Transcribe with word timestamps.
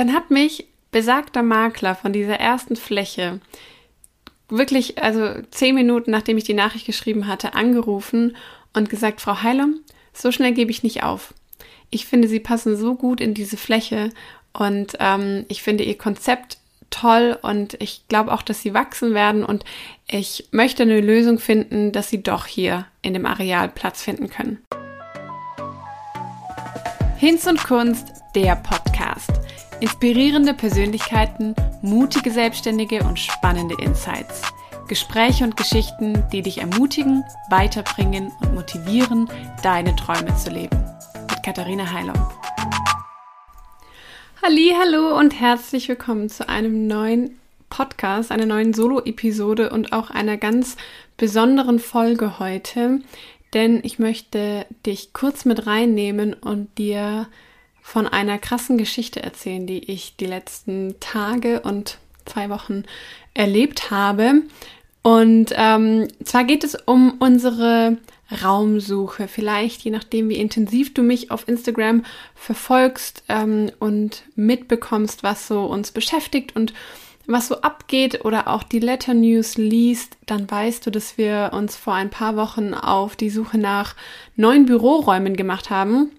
dann 0.00 0.14
hat 0.14 0.30
mich 0.30 0.66
besagter 0.92 1.42
Makler 1.42 1.94
von 1.94 2.14
dieser 2.14 2.40
ersten 2.40 2.74
Fläche 2.74 3.38
wirklich, 4.48 4.96
also 4.96 5.42
zehn 5.50 5.74
Minuten 5.74 6.10
nachdem 6.10 6.38
ich 6.38 6.44
die 6.44 6.54
Nachricht 6.54 6.86
geschrieben 6.86 7.26
hatte, 7.26 7.52
angerufen 7.52 8.34
und 8.72 8.88
gesagt, 8.88 9.20
Frau 9.20 9.42
Heilung, 9.42 9.80
so 10.14 10.32
schnell 10.32 10.52
gebe 10.52 10.70
ich 10.70 10.82
nicht 10.82 11.02
auf. 11.02 11.34
Ich 11.90 12.06
finde, 12.06 12.28
Sie 12.28 12.40
passen 12.40 12.78
so 12.78 12.94
gut 12.94 13.20
in 13.20 13.34
diese 13.34 13.58
Fläche 13.58 14.08
und 14.54 14.96
ähm, 15.00 15.44
ich 15.48 15.62
finde 15.62 15.84
Ihr 15.84 15.98
Konzept 15.98 16.56
toll 16.88 17.38
und 17.42 17.74
ich 17.74 18.04
glaube 18.08 18.32
auch, 18.32 18.40
dass 18.40 18.62
Sie 18.62 18.72
wachsen 18.72 19.12
werden 19.12 19.44
und 19.44 19.66
ich 20.08 20.48
möchte 20.50 20.84
eine 20.84 21.02
Lösung 21.02 21.38
finden, 21.38 21.92
dass 21.92 22.08
Sie 22.08 22.22
doch 22.22 22.46
hier 22.46 22.86
in 23.02 23.12
dem 23.12 23.26
Areal 23.26 23.68
Platz 23.68 24.02
finden 24.02 24.30
können. 24.30 24.64
Hinz 27.20 27.46
und 27.46 27.62
Kunst, 27.62 28.14
der 28.34 28.56
Podcast. 28.56 29.30
Inspirierende 29.80 30.54
Persönlichkeiten, 30.54 31.54
mutige 31.82 32.30
Selbstständige 32.30 33.04
und 33.04 33.18
spannende 33.18 33.74
Insights. 33.78 34.40
Gespräche 34.88 35.44
und 35.44 35.54
Geschichten, 35.54 36.24
die 36.32 36.40
dich 36.40 36.62
ermutigen, 36.62 37.22
weiterbringen 37.50 38.32
und 38.40 38.54
motivieren, 38.54 39.28
deine 39.62 39.94
Träume 39.96 40.34
zu 40.34 40.48
leben. 40.48 40.82
Mit 41.28 41.42
Katharina 41.42 41.92
Heilung. 41.92 42.16
Halli, 44.42 44.72
hallo 44.80 45.18
und 45.18 45.38
herzlich 45.38 45.90
willkommen 45.90 46.30
zu 46.30 46.48
einem 46.48 46.86
neuen 46.86 47.38
Podcast, 47.68 48.32
einer 48.32 48.46
neuen 48.46 48.72
Solo-Episode 48.72 49.68
und 49.68 49.92
auch 49.92 50.08
einer 50.08 50.38
ganz 50.38 50.78
besonderen 51.18 51.80
Folge 51.80 52.38
heute, 52.38 53.02
denn 53.52 53.80
ich 53.82 53.98
möchte 53.98 54.66
dich 54.86 55.12
kurz 55.12 55.44
mit 55.44 55.66
reinnehmen 55.66 56.34
und 56.34 56.78
dir 56.78 57.28
von 57.82 58.06
einer 58.06 58.38
krassen 58.38 58.78
Geschichte 58.78 59.22
erzählen, 59.22 59.66
die 59.66 59.90
ich 59.90 60.16
die 60.16 60.26
letzten 60.26 61.00
Tage 61.00 61.60
und 61.60 61.98
zwei 62.24 62.50
Wochen 62.50 62.84
erlebt 63.34 63.90
habe. 63.90 64.42
Und 65.02 65.52
ähm, 65.56 66.08
zwar 66.24 66.44
geht 66.44 66.62
es 66.62 66.74
um 66.74 67.16
unsere 67.18 67.96
Raumsuche. 68.42 69.28
Vielleicht, 69.28 69.82
je 69.82 69.90
nachdem, 69.90 70.28
wie 70.28 70.36
intensiv 70.36 70.94
du 70.94 71.02
mich 71.02 71.30
auf 71.30 71.48
Instagram 71.48 72.04
verfolgst 72.34 73.24
ähm, 73.28 73.72
und 73.78 74.24
mitbekommst, 74.36 75.22
was 75.22 75.48
so 75.48 75.64
uns 75.64 75.90
beschäftigt 75.90 76.54
und 76.54 76.72
was 77.30 77.48
so 77.48 77.60
abgeht 77.60 78.24
oder 78.24 78.48
auch 78.48 78.62
die 78.62 78.80
Letter 78.80 79.14
News 79.14 79.56
liest, 79.56 80.16
dann 80.26 80.50
weißt 80.50 80.86
du, 80.86 80.90
dass 80.90 81.18
wir 81.18 81.50
uns 81.52 81.76
vor 81.76 81.94
ein 81.94 82.10
paar 82.10 82.36
Wochen 82.36 82.74
auf 82.74 83.16
die 83.16 83.30
Suche 83.30 83.58
nach 83.58 83.94
neuen 84.36 84.66
Büroräumen 84.66 85.36
gemacht 85.36 85.70
haben. 85.70 86.10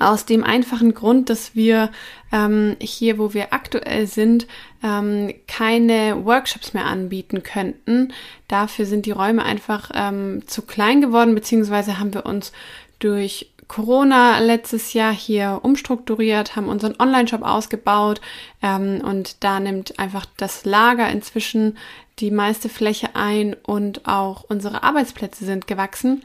Aus 0.00 0.26
dem 0.26 0.42
einfachen 0.42 0.92
Grund, 0.92 1.30
dass 1.30 1.54
wir 1.54 1.90
ähm, 2.32 2.76
hier, 2.80 3.16
wo 3.16 3.32
wir 3.32 3.52
aktuell 3.52 4.08
sind, 4.08 4.48
ähm, 4.82 5.32
keine 5.46 6.24
Workshops 6.24 6.74
mehr 6.74 6.86
anbieten 6.86 7.44
könnten. 7.44 8.12
Dafür 8.48 8.86
sind 8.86 9.06
die 9.06 9.12
Räume 9.12 9.44
einfach 9.44 9.90
ähm, 9.94 10.42
zu 10.48 10.62
klein 10.62 11.00
geworden, 11.00 11.36
beziehungsweise 11.36 12.00
haben 12.00 12.12
wir 12.12 12.26
uns 12.26 12.50
durch 12.98 13.53
Corona 13.68 14.38
letztes 14.38 14.92
Jahr 14.92 15.12
hier 15.12 15.60
umstrukturiert, 15.62 16.56
haben 16.56 16.68
unseren 16.68 16.94
Online-Shop 16.98 17.42
ausgebaut 17.42 18.20
ähm, 18.62 19.00
und 19.02 19.42
da 19.42 19.60
nimmt 19.60 19.98
einfach 19.98 20.26
das 20.36 20.64
Lager 20.64 21.08
inzwischen 21.08 21.76
die 22.18 22.30
meiste 22.30 22.68
Fläche 22.68 23.10
ein 23.14 23.54
und 23.64 24.06
auch 24.06 24.44
unsere 24.48 24.82
Arbeitsplätze 24.82 25.44
sind 25.44 25.66
gewachsen. 25.66 26.22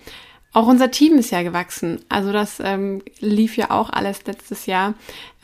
Auch 0.51 0.65
unser 0.65 0.89
Team 0.89 1.17
ist 1.17 1.29
ja 1.29 1.43
gewachsen. 1.43 2.03
Also 2.09 2.31
das 2.31 2.59
ähm, 2.59 3.03
lief 3.19 3.55
ja 3.55 3.69
auch 3.69 3.91
alles 3.91 4.25
letztes 4.25 4.65
Jahr, 4.65 4.95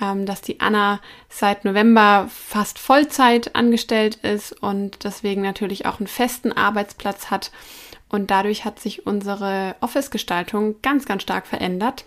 ähm, 0.01 0.25
dass 0.25 0.41
die 0.41 0.59
Anna 0.61 0.99
seit 1.29 1.63
November 1.63 2.27
fast 2.29 2.79
Vollzeit 2.79 3.55
angestellt 3.55 4.15
ist 4.23 4.51
und 4.63 5.03
deswegen 5.03 5.43
natürlich 5.43 5.85
auch 5.85 5.99
einen 5.99 6.07
festen 6.07 6.51
Arbeitsplatz 6.51 7.29
hat. 7.29 7.51
Und 8.09 8.31
dadurch 8.31 8.65
hat 8.65 8.79
sich 8.79 9.05
unsere 9.05 9.75
Office-Gestaltung 9.81 10.81
ganz, 10.81 11.05
ganz 11.05 11.23
stark 11.23 11.47
verändert. 11.47 12.05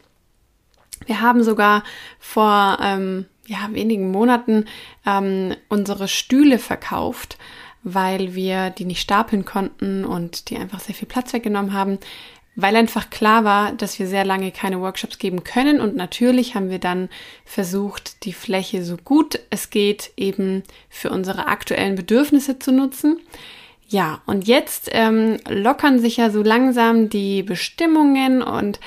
Wir 1.07 1.21
haben 1.21 1.43
sogar 1.43 1.85
vor 2.19 2.79
ähm, 2.83 3.27
ja, 3.47 3.69
wenigen 3.71 4.11
Monaten 4.11 4.67
ähm, 5.07 5.55
unsere 5.69 6.09
Stühle 6.09 6.59
verkauft, 6.59 7.39
weil 7.83 8.35
wir 8.35 8.71
die 8.71 8.85
nicht 8.85 9.01
stapeln 9.01 9.45
konnten 9.45 10.05
und 10.05 10.51
die 10.51 10.57
einfach 10.57 10.81
sehr 10.81 10.95
viel 10.95 11.09
Platz 11.09 11.33
weggenommen 11.33 11.73
haben 11.73 11.99
weil 12.61 12.75
einfach 12.75 13.09
klar 13.09 13.45
war, 13.45 13.71
dass 13.71 14.01
wir 14.01 14.09
sehr 14.09 14.25
lange 14.25 14.51
keine 14.51 14.81
Workshops 14.81 15.19
geben 15.19 15.45
können. 15.45 15.81
Und 15.81 15.95
natürlich 15.95 16.57
haben 16.57 16.71
wir 16.71 16.81
dann 16.81 17.09
versucht, 17.45 18.25
die 18.25 18.33
Fläche 18.33 18.85
so 18.85 18.97
gut 18.97 19.39
es 19.51 19.71
geht 19.71 20.11
eben 20.17 20.65
für 20.89 21.11
unsere 21.11 21.47
aktuellen 21.47 21.95
Bedürfnisse 21.95 22.59
zu 22.59 22.73
nutzen. 22.73 23.21
Ja, 23.91 24.21
und 24.27 24.47
jetzt 24.47 24.91
ähm, 24.93 25.39
lockern 25.49 25.99
sich 25.99 26.19
ja 26.19 26.29
so 26.29 26.43
langsam 26.43 27.09
die 27.09 27.43
Bestimmungen 27.43 28.43
und 28.43 28.81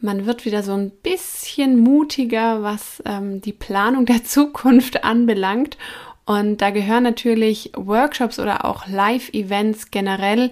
man 0.00 0.24
wird 0.24 0.46
wieder 0.46 0.62
so 0.62 0.72
ein 0.72 0.90
bisschen 0.90 1.78
mutiger, 1.78 2.62
was 2.62 3.02
ähm, 3.04 3.42
die 3.42 3.52
Planung 3.52 4.06
der 4.06 4.24
Zukunft 4.24 5.04
anbelangt. 5.04 5.76
Und 6.24 6.62
da 6.62 6.70
gehören 6.70 7.02
natürlich 7.02 7.70
Workshops 7.76 8.38
oder 8.38 8.64
auch 8.64 8.86
Live-Events 8.88 9.90
generell 9.90 10.50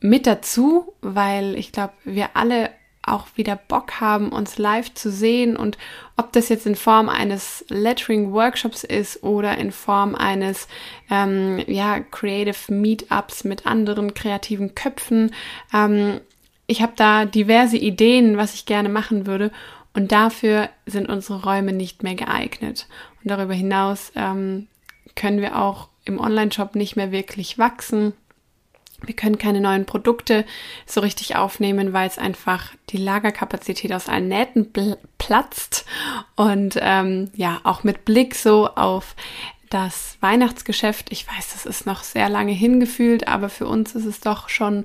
mit 0.00 0.26
dazu, 0.26 0.92
weil 1.00 1.56
ich 1.56 1.72
glaube, 1.72 1.94
wir 2.04 2.30
alle 2.34 2.70
auch 3.02 3.26
wieder 3.34 3.56
Bock 3.56 4.00
haben, 4.00 4.30
uns 4.30 4.58
live 4.58 4.92
zu 4.94 5.10
sehen 5.10 5.56
und 5.56 5.78
ob 6.16 6.32
das 6.32 6.48
jetzt 6.48 6.66
in 6.66 6.76
Form 6.76 7.08
eines 7.08 7.64
Lettering-Workshops 7.68 8.84
ist 8.84 9.22
oder 9.22 9.56
in 9.58 9.72
Form 9.72 10.14
eines 10.14 10.68
ähm, 11.10 11.62
ja, 11.66 12.00
Creative 12.00 12.72
Meetups 12.72 13.44
mit 13.44 13.66
anderen 13.66 14.12
kreativen 14.12 14.74
Köpfen. 14.74 15.34
Ähm, 15.72 16.20
ich 16.66 16.82
habe 16.82 16.92
da 16.94 17.24
diverse 17.24 17.78
Ideen, 17.78 18.36
was 18.36 18.54
ich 18.54 18.66
gerne 18.66 18.88
machen 18.88 19.26
würde 19.26 19.50
und 19.94 20.12
dafür 20.12 20.68
sind 20.86 21.08
unsere 21.08 21.42
Räume 21.42 21.72
nicht 21.72 22.02
mehr 22.02 22.14
geeignet. 22.14 22.86
Und 23.22 23.30
darüber 23.30 23.54
hinaus 23.54 24.12
ähm, 24.14 24.68
können 25.16 25.40
wir 25.40 25.58
auch 25.58 25.88
im 26.04 26.20
Online-Shop 26.20 26.74
nicht 26.74 26.96
mehr 26.96 27.12
wirklich 27.12 27.58
wachsen. 27.58 28.12
Wir 29.04 29.14
können 29.14 29.38
keine 29.38 29.60
neuen 29.60 29.86
Produkte 29.86 30.44
so 30.86 31.00
richtig 31.00 31.36
aufnehmen, 31.36 31.92
weil 31.92 32.08
es 32.08 32.18
einfach 32.18 32.72
die 32.90 32.98
Lagerkapazität 32.98 33.92
aus 33.92 34.08
allen 34.08 34.28
Nähten 34.28 34.70
platzt. 35.18 35.84
Und 36.36 36.78
ähm, 36.80 37.30
ja, 37.34 37.60
auch 37.64 37.84
mit 37.84 38.04
Blick 38.04 38.34
so 38.34 38.68
auf 38.68 39.14
das 39.70 40.18
Weihnachtsgeschäft. 40.20 41.12
Ich 41.12 41.26
weiß, 41.26 41.52
das 41.52 41.64
ist 41.64 41.86
noch 41.86 42.02
sehr 42.02 42.28
lange 42.28 42.52
hingefühlt, 42.52 43.28
aber 43.28 43.48
für 43.48 43.68
uns 43.68 43.94
ist 43.94 44.04
es 44.04 44.20
doch 44.20 44.48
schon 44.48 44.84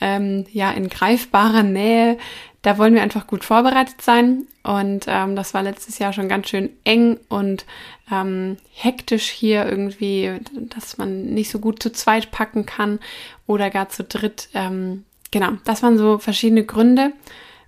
ähm, 0.00 0.44
ja 0.50 0.72
in 0.72 0.88
greifbarer 0.88 1.62
Nähe. 1.62 2.18
Da 2.64 2.78
wollen 2.78 2.94
wir 2.94 3.02
einfach 3.02 3.26
gut 3.26 3.44
vorbereitet 3.44 4.00
sein. 4.00 4.46
Und 4.62 5.04
ähm, 5.06 5.36
das 5.36 5.52
war 5.52 5.62
letztes 5.62 5.98
Jahr 5.98 6.14
schon 6.14 6.30
ganz 6.30 6.48
schön 6.48 6.70
eng 6.84 7.18
und 7.28 7.66
ähm, 8.10 8.56
hektisch 8.72 9.28
hier 9.28 9.66
irgendwie, 9.66 10.40
dass 10.74 10.96
man 10.96 11.26
nicht 11.26 11.50
so 11.50 11.58
gut 11.58 11.82
zu 11.82 11.92
zweit 11.92 12.30
packen 12.30 12.64
kann 12.64 13.00
oder 13.46 13.68
gar 13.68 13.90
zu 13.90 14.02
dritt. 14.02 14.48
Ähm, 14.54 15.04
genau, 15.30 15.50
das 15.66 15.82
waren 15.82 15.98
so 15.98 16.16
verschiedene 16.16 16.64
Gründe. 16.64 17.12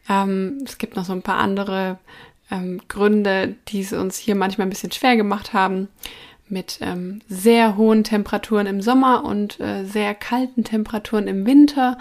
Ähm, 0.08 0.62
es 0.64 0.78
gibt 0.78 0.96
noch 0.96 1.04
so 1.04 1.12
ein 1.12 1.22
paar 1.22 1.38
andere 1.38 1.98
ähm, 2.50 2.80
Gründe, 2.88 3.54
die 3.68 3.82
es 3.82 3.92
uns 3.92 4.16
hier 4.16 4.34
manchmal 4.34 4.66
ein 4.66 4.70
bisschen 4.70 4.92
schwer 4.92 5.16
gemacht 5.16 5.52
haben 5.52 5.88
mit 6.48 6.78
ähm, 6.80 7.20
sehr 7.28 7.76
hohen 7.76 8.02
Temperaturen 8.02 8.66
im 8.66 8.80
Sommer 8.80 9.24
und 9.26 9.60
äh, 9.60 9.84
sehr 9.84 10.14
kalten 10.14 10.64
Temperaturen 10.64 11.28
im 11.28 11.44
Winter 11.44 11.98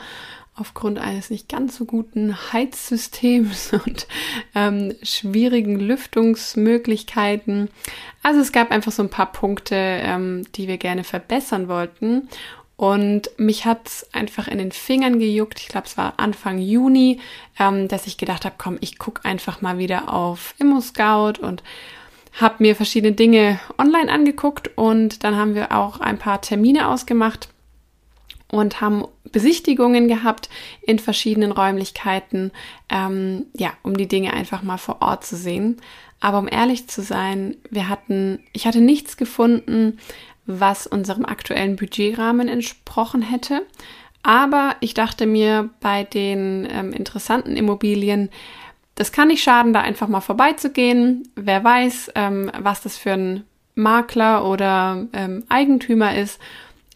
aufgrund 0.56 1.00
eines 1.00 1.30
nicht 1.30 1.50
ganz 1.50 1.76
so 1.76 1.86
guten 1.86 2.36
Heizsystems 2.54 3.74
und 3.86 4.08
ähm, 4.56 4.96
schwierigen 5.04 5.80
Lüftungsmöglichkeiten. 5.80 7.70
Also 8.24 8.40
es 8.40 8.52
gab 8.52 8.72
einfach 8.72 8.92
so 8.92 9.04
ein 9.04 9.10
paar 9.10 9.32
Punkte, 9.32 9.76
ähm, 9.76 10.46
die 10.56 10.68
wir 10.68 10.78
gerne 10.78 11.04
verbessern 11.04 11.68
wollten. 11.68 12.30
Und 12.78 13.30
mich 13.38 13.66
hat's 13.66 14.06
einfach 14.14 14.50
in 14.50 14.58
den 14.58 14.74
Fingern 14.74 15.20
gejuckt. 15.20 15.62
Ich 15.62 15.70
glaube, 15.70 15.88
es 15.88 15.98
war 15.98 16.16
Anfang 16.18 16.58
Juni, 16.58 17.20
ähm, 17.58 17.88
dass 17.88 18.08
ich 18.08 18.18
gedacht 18.18 18.44
habe, 18.44 18.56
komm, 18.58 18.78
ich 18.82 18.98
guck 18.98 19.26
einfach 19.26 19.62
mal 19.62 19.78
wieder 19.78 20.14
auf 20.14 20.56
ImmoScout 20.58 21.40
und 21.42 21.64
habe 22.34 22.56
mir 22.60 22.76
verschiedene 22.76 23.14
Dinge 23.14 23.60
online 23.78 24.12
angeguckt 24.12 24.70
und 24.76 25.24
dann 25.24 25.38
haben 25.38 25.56
wir 25.56 25.72
auch 25.72 26.02
ein 26.02 26.18
paar 26.18 26.42
Termine 26.42 26.90
ausgemacht 26.90 27.48
und 28.52 28.82
haben 28.82 29.06
Besichtigungen 29.32 30.08
gehabt 30.08 30.50
in 30.82 31.00
verschiedenen 31.00 31.52
Räumlichkeiten, 31.52 32.52
ähm, 32.90 33.46
ja, 33.54 33.74
um 33.84 33.98
die 33.98 34.08
Dinge 34.08 34.34
einfach 34.34 34.64
mal 34.64 34.78
vor 34.78 35.02
Ort 35.02 35.26
zu 35.26 35.36
sehen. 35.36 35.78
Aber 36.20 36.40
um 36.40 36.48
ehrlich 36.48 36.88
zu 36.88 37.02
sein, 37.02 37.56
wir 37.70 37.90
hatten, 37.90 38.40
ich 38.54 38.66
hatte 38.66 38.82
nichts 38.82 39.18
gefunden, 39.18 40.00
was 40.46 40.88
unserem 40.88 41.26
aktuellen 41.26 41.76
Budgetrahmen 41.76 42.48
entsprochen 42.48 43.22
hätte. 43.22 43.64
Aber 44.24 44.76
ich 44.80 44.94
dachte 44.94 45.26
mir, 45.26 45.70
bei 45.82 46.04
den 46.04 46.68
ähm, 46.72 46.94
interessanten 46.94 47.56
Immobilien, 47.56 48.30
das 48.96 49.12
kann 49.12 49.28
nicht 49.28 49.44
schaden, 49.44 49.74
da 49.74 49.82
einfach 49.82 50.08
mal 50.08 50.22
vorbeizugehen. 50.22 51.28
Wer 51.36 51.64
weiß, 51.64 52.12
ähm, 52.16 52.52
was 52.58 52.82
das 52.82 52.98
für 52.98 53.12
ein 53.12 53.44
Makler 53.76 54.46
oder 54.50 55.06
ähm, 55.14 55.44
Eigentümer 55.50 56.16
ist. 56.16 56.40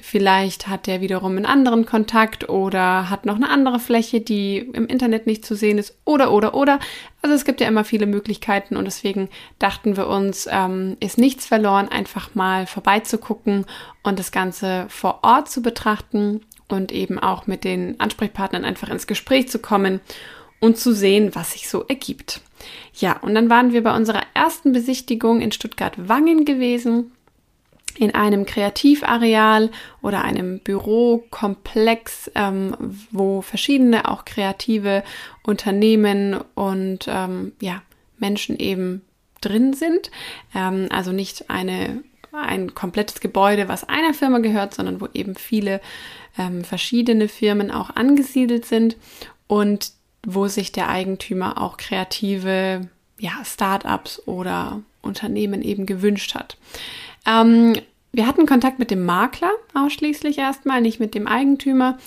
Vielleicht 0.02 0.68
hat 0.68 0.88
der 0.88 1.02
wiederum 1.02 1.36
einen 1.38 1.46
anderen 1.46 1.86
Kontakt 1.86 2.50
oder 2.50 3.10
hat 3.10 3.26
noch 3.26 3.36
eine 3.36 3.50
andere 3.50 3.80
Fläche, 3.80 4.22
die 4.22 4.58
im 4.58 4.88
Internet 4.88 5.28
nicht 5.28 5.46
zu 5.46 5.56
sehen 5.56 5.78
ist 5.78 5.98
oder 6.06 6.32
oder 6.32 6.54
oder. 6.54 6.80
Also 7.22 7.36
es 7.36 7.46
gibt 7.46 7.62
ja 7.62 7.68
immer 7.68 7.84
viele 7.84 8.06
Möglichkeiten 8.06 8.78
und 8.78 8.86
deswegen 8.86 9.30
dachten 9.60 9.98
wir 9.98 10.08
uns, 10.08 10.48
ähm, 10.52 10.98
ist 11.00 11.18
nichts 11.18 11.46
verloren, 11.46 11.90
einfach 11.90 12.34
mal 12.36 12.66
vorbeizugucken 12.66 13.66
und 14.04 14.20
das 14.20 14.32
Ganze 14.32 14.86
vor 14.90 15.20
Ort 15.24 15.50
zu 15.50 15.62
betrachten 15.62 16.42
und 16.68 16.92
eben 16.92 17.20
auch 17.20 17.48
mit 17.48 17.64
den 17.64 18.00
Ansprechpartnern 18.00 18.64
einfach 18.64 18.90
ins 18.90 19.08
Gespräch 19.08 19.50
zu 19.50 19.60
kommen 19.60 20.00
und 20.60 20.78
zu 20.78 20.94
sehen, 20.94 21.36
was 21.36 21.52
sich 21.54 21.70
so 21.70 21.84
ergibt. 21.88 22.42
Ja, 22.94 23.18
und 23.22 23.34
dann 23.36 23.50
waren 23.50 23.72
wir 23.74 23.84
bei 23.84 23.96
unserer 23.96 24.24
ersten 24.34 24.74
Besichtigung 24.74 25.42
in 25.42 25.52
Stuttgart-Wangen 25.52 26.46
gewesen, 26.46 27.12
in 28.00 28.16
einem 28.16 28.46
Kreativareal 28.46 29.70
oder 30.02 30.24
einem 30.24 30.60
Bürokomplex, 30.60 32.32
ähm, 32.34 32.76
wo 33.12 33.42
verschiedene 33.42 34.10
auch 34.10 34.24
kreative 34.24 35.04
Unternehmen 35.44 36.40
und 36.56 37.08
ähm, 37.10 37.52
ja, 37.60 37.82
Menschen 38.18 38.58
eben 38.58 39.02
drin 39.42 39.74
sind. 39.74 40.12
Ähm, 40.56 40.88
also 40.92 41.12
nicht 41.12 41.50
eine, 41.50 42.04
ein 42.32 42.74
komplettes 42.74 43.20
Gebäude, 43.20 43.68
was 43.68 43.88
einer 43.88 44.14
Firma 44.14 44.40
gehört, 44.40 44.74
sondern 44.74 45.02
wo 45.02 45.08
eben 45.14 45.36
viele 45.36 45.82
ähm, 46.38 46.64
verschiedene 46.64 47.28
Firmen 47.28 47.70
auch 47.70 47.90
angesiedelt 47.90 48.66
sind. 48.66 48.96
Und 49.48 49.92
wo 50.26 50.48
sich 50.48 50.72
der 50.72 50.90
Eigentümer 50.90 51.62
auch 51.62 51.78
kreative 51.78 52.88
ja, 53.18 53.32
Startups 53.46 54.22
oder 54.26 54.82
Unternehmen 55.02 55.62
eben 55.62 55.86
gewünscht 55.86 56.36
hat. 56.36 56.58
Ähm, 57.26 57.74
wir 58.12 58.28
hatten 58.28 58.46
Kontakt 58.46 58.80
mit 58.80 58.92
dem 58.92 59.06
Makler 59.06 59.52
ausschließlich 59.74 60.38
erstmal, 60.38 60.82
nicht 60.82 61.00
mit 61.00 61.14
dem 61.14 61.28
Eigentümer 61.28 61.98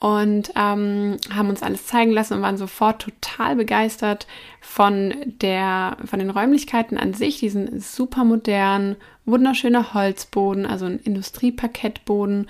und 0.00 0.52
ähm, 0.54 1.16
haben 1.34 1.48
uns 1.48 1.62
alles 1.62 1.86
zeigen 1.86 2.12
lassen 2.12 2.34
und 2.34 2.42
waren 2.42 2.56
sofort 2.56 3.02
total 3.02 3.56
begeistert 3.56 4.28
von 4.60 5.12
der 5.40 5.96
von 6.04 6.20
den 6.20 6.30
Räumlichkeiten 6.30 6.96
an 6.96 7.14
sich. 7.14 7.40
Die 7.40 7.48
sind 7.48 7.82
super 7.82 8.22
modern, 8.22 8.94
wunderschöner 9.24 9.94
Holzboden, 9.94 10.66
also 10.66 10.86
ein 10.86 11.00
Industrieparkettboden, 11.00 12.48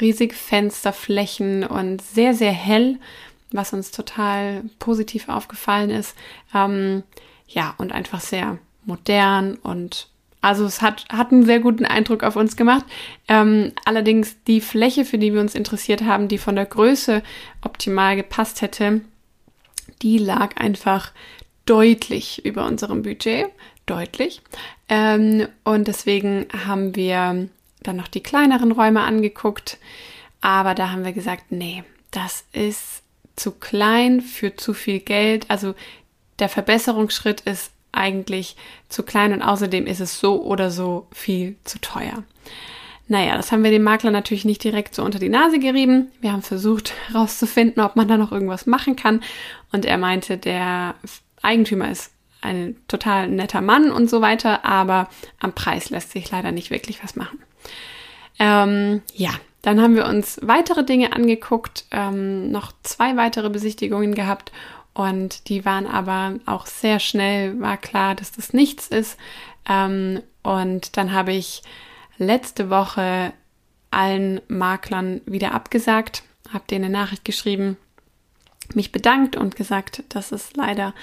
riesig 0.00 0.34
Fensterflächen 0.34 1.64
und 1.64 2.00
sehr 2.00 2.34
sehr 2.34 2.52
hell 2.52 2.98
was 3.54 3.72
uns 3.72 3.92
total 3.92 4.64
positiv 4.78 5.28
aufgefallen 5.28 5.90
ist. 5.90 6.16
Ähm, 6.54 7.04
ja, 7.48 7.74
und 7.78 7.92
einfach 7.92 8.20
sehr 8.20 8.58
modern 8.84 9.54
und 9.56 10.08
also 10.44 10.66
es 10.66 10.82
hat, 10.82 11.06
hat 11.10 11.32
einen 11.32 11.46
sehr 11.46 11.58
guten 11.58 11.86
Eindruck 11.86 12.22
auf 12.22 12.36
uns 12.36 12.54
gemacht. 12.56 12.84
Ähm, 13.28 13.72
allerdings 13.86 14.36
die 14.44 14.60
Fläche, 14.60 15.06
für 15.06 15.16
die 15.16 15.32
wir 15.32 15.40
uns 15.40 15.54
interessiert 15.54 16.02
haben, 16.02 16.28
die 16.28 16.36
von 16.36 16.54
der 16.54 16.66
Größe 16.66 17.22
optimal 17.62 18.14
gepasst 18.14 18.60
hätte, 18.60 19.00
die 20.02 20.18
lag 20.18 20.56
einfach 20.58 21.12
deutlich 21.64 22.44
über 22.44 22.66
unserem 22.66 23.02
Budget. 23.02 23.46
Deutlich. 23.86 24.42
Ähm, 24.88 25.48
und 25.64 25.88
deswegen 25.88 26.46
haben 26.66 26.94
wir 26.94 27.48
dann 27.82 27.96
noch 27.96 28.08
die 28.08 28.22
kleineren 28.22 28.72
Räume 28.72 29.00
angeguckt. 29.00 29.78
Aber 30.42 30.74
da 30.74 30.90
haben 30.90 31.04
wir 31.04 31.12
gesagt, 31.12 31.52
nee, 31.52 31.84
das 32.10 32.44
ist 32.52 33.02
zu 33.36 33.52
klein 33.52 34.20
für 34.20 34.56
zu 34.56 34.74
viel 34.74 35.00
Geld. 35.00 35.50
Also 35.50 35.74
der 36.38 36.50
Verbesserungsschritt 36.50 37.40
ist 37.42 37.73
eigentlich 37.96 38.56
zu 38.88 39.02
klein 39.02 39.32
und 39.32 39.42
außerdem 39.42 39.86
ist 39.86 40.00
es 40.00 40.18
so 40.20 40.42
oder 40.42 40.70
so 40.70 41.06
viel 41.12 41.56
zu 41.64 41.80
teuer. 41.80 42.22
Naja, 43.06 43.36
das 43.36 43.52
haben 43.52 43.62
wir 43.62 43.70
dem 43.70 43.82
Makler 43.82 44.10
natürlich 44.10 44.44
nicht 44.44 44.64
direkt 44.64 44.94
so 44.94 45.04
unter 45.04 45.18
die 45.18 45.28
Nase 45.28 45.58
gerieben. 45.58 46.10
Wir 46.20 46.32
haben 46.32 46.42
versucht 46.42 46.94
herauszufinden, 47.08 47.82
ob 47.82 47.96
man 47.96 48.08
da 48.08 48.16
noch 48.16 48.32
irgendwas 48.32 48.66
machen 48.66 48.96
kann. 48.96 49.22
Und 49.72 49.84
er 49.84 49.98
meinte, 49.98 50.38
der 50.38 50.94
Eigentümer 51.42 51.90
ist 51.90 52.12
ein 52.40 52.76
total 52.88 53.28
netter 53.28 53.60
Mann 53.60 53.90
und 53.90 54.08
so 54.08 54.20
weiter, 54.20 54.64
aber 54.64 55.08
am 55.40 55.52
Preis 55.52 55.90
lässt 55.90 56.12
sich 56.12 56.30
leider 56.30 56.52
nicht 56.52 56.70
wirklich 56.70 57.02
was 57.02 57.16
machen. 57.16 57.38
Ähm, 58.38 59.02
ja, 59.14 59.30
dann 59.62 59.80
haben 59.80 59.96
wir 59.96 60.06
uns 60.06 60.38
weitere 60.42 60.84
Dinge 60.84 61.14
angeguckt, 61.14 61.86
ähm, 61.90 62.50
noch 62.50 62.72
zwei 62.82 63.16
weitere 63.16 63.48
Besichtigungen 63.48 64.14
gehabt 64.14 64.52
und 64.94 65.48
die 65.48 65.64
waren 65.64 65.86
aber 65.86 66.38
auch 66.46 66.66
sehr 66.66 67.00
schnell, 67.00 67.60
war 67.60 67.76
klar, 67.76 68.14
dass 68.14 68.30
das 68.30 68.52
nichts 68.52 68.86
ist. 68.88 69.18
Ähm, 69.68 70.22
und 70.42 70.96
dann 70.96 71.12
habe 71.12 71.32
ich 71.32 71.62
letzte 72.16 72.70
Woche 72.70 73.32
allen 73.90 74.40
Maklern 74.48 75.20
wieder 75.26 75.52
abgesagt, 75.52 76.22
habe 76.52 76.64
denen 76.70 76.86
eine 76.86 76.92
Nachricht 76.92 77.24
geschrieben, 77.24 77.76
mich 78.72 78.92
bedankt 78.92 79.36
und 79.36 79.56
gesagt, 79.56 80.04
dass 80.08 80.32
es 80.32 80.54
leider 80.54 80.94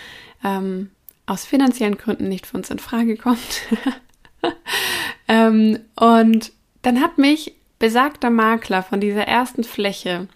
ähm, 0.43 0.89
aus 1.25 1.45
finanziellen 1.45 1.97
Gründen 1.97 2.29
nicht 2.29 2.47
für 2.47 2.57
uns 2.57 2.69
in 2.69 2.79
Frage 2.79 3.17
kommt. 3.17 3.61
ähm, 5.27 5.79
und 5.95 6.51
dann 6.81 7.01
hat 7.01 7.17
mich 7.17 7.53
besagter 7.77 8.29
Makler 8.29 8.83
von 8.83 9.01
dieser 9.01 9.27
ersten 9.27 9.63
Fläche 9.63 10.27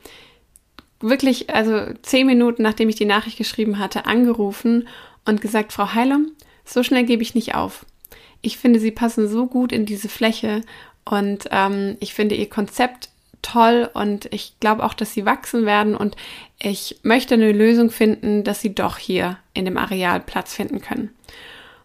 wirklich, 1.10 1.50
also 1.54 1.94
zehn 2.02 2.28
Minuten 2.28 2.63
nachdem 2.63 2.90
ich 2.90 2.96
die 2.96 3.06
Nachricht 3.06 3.38
geschrieben 3.38 3.80
hatte, 3.80 4.06
angerufen 4.06 4.88
und 5.25 5.42
gesagt, 5.42 5.74
Frau 5.74 5.94
Heilum, 5.94 6.31
so 6.63 6.84
schnell 6.84 7.06
gebe 7.06 7.24
ich 7.24 7.36
nicht 7.36 7.56
auf. 7.56 7.86
Ich 8.42 8.57
finde, 8.57 8.80
Sie 8.80 8.92
passen 8.92 9.28
so 9.28 9.48
gut 9.48 9.72
in 9.72 9.86
diese 9.86 10.10
Fläche 10.10 10.62
und 11.04 11.46
ähm, 11.52 11.98
ich 12.00 12.13
finde 12.13 12.36
Ihr 12.36 12.50
Konzept 12.50 13.10
toll 13.42 13.90
und 13.94 14.31
ich 14.34 14.60
glaube 14.60 14.84
auch, 14.84 14.94
dass 14.94 15.13
Sie 15.13 15.25
wachsen 15.25 15.66
werden 15.66 15.96
und 15.96 16.16
ich 16.60 17.00
möchte 17.04 17.36
eine 17.36 17.52
Lösung 17.52 17.92
finden, 17.92 18.44
dass 18.44 18.62
Sie 18.62 18.74
doch 18.74 18.98
hier 18.98 19.38
in 19.54 19.66
dem 19.66 19.78
Areal 19.78 20.19
Platz 20.19 20.56
finden 20.56 20.81
können. 20.81 21.13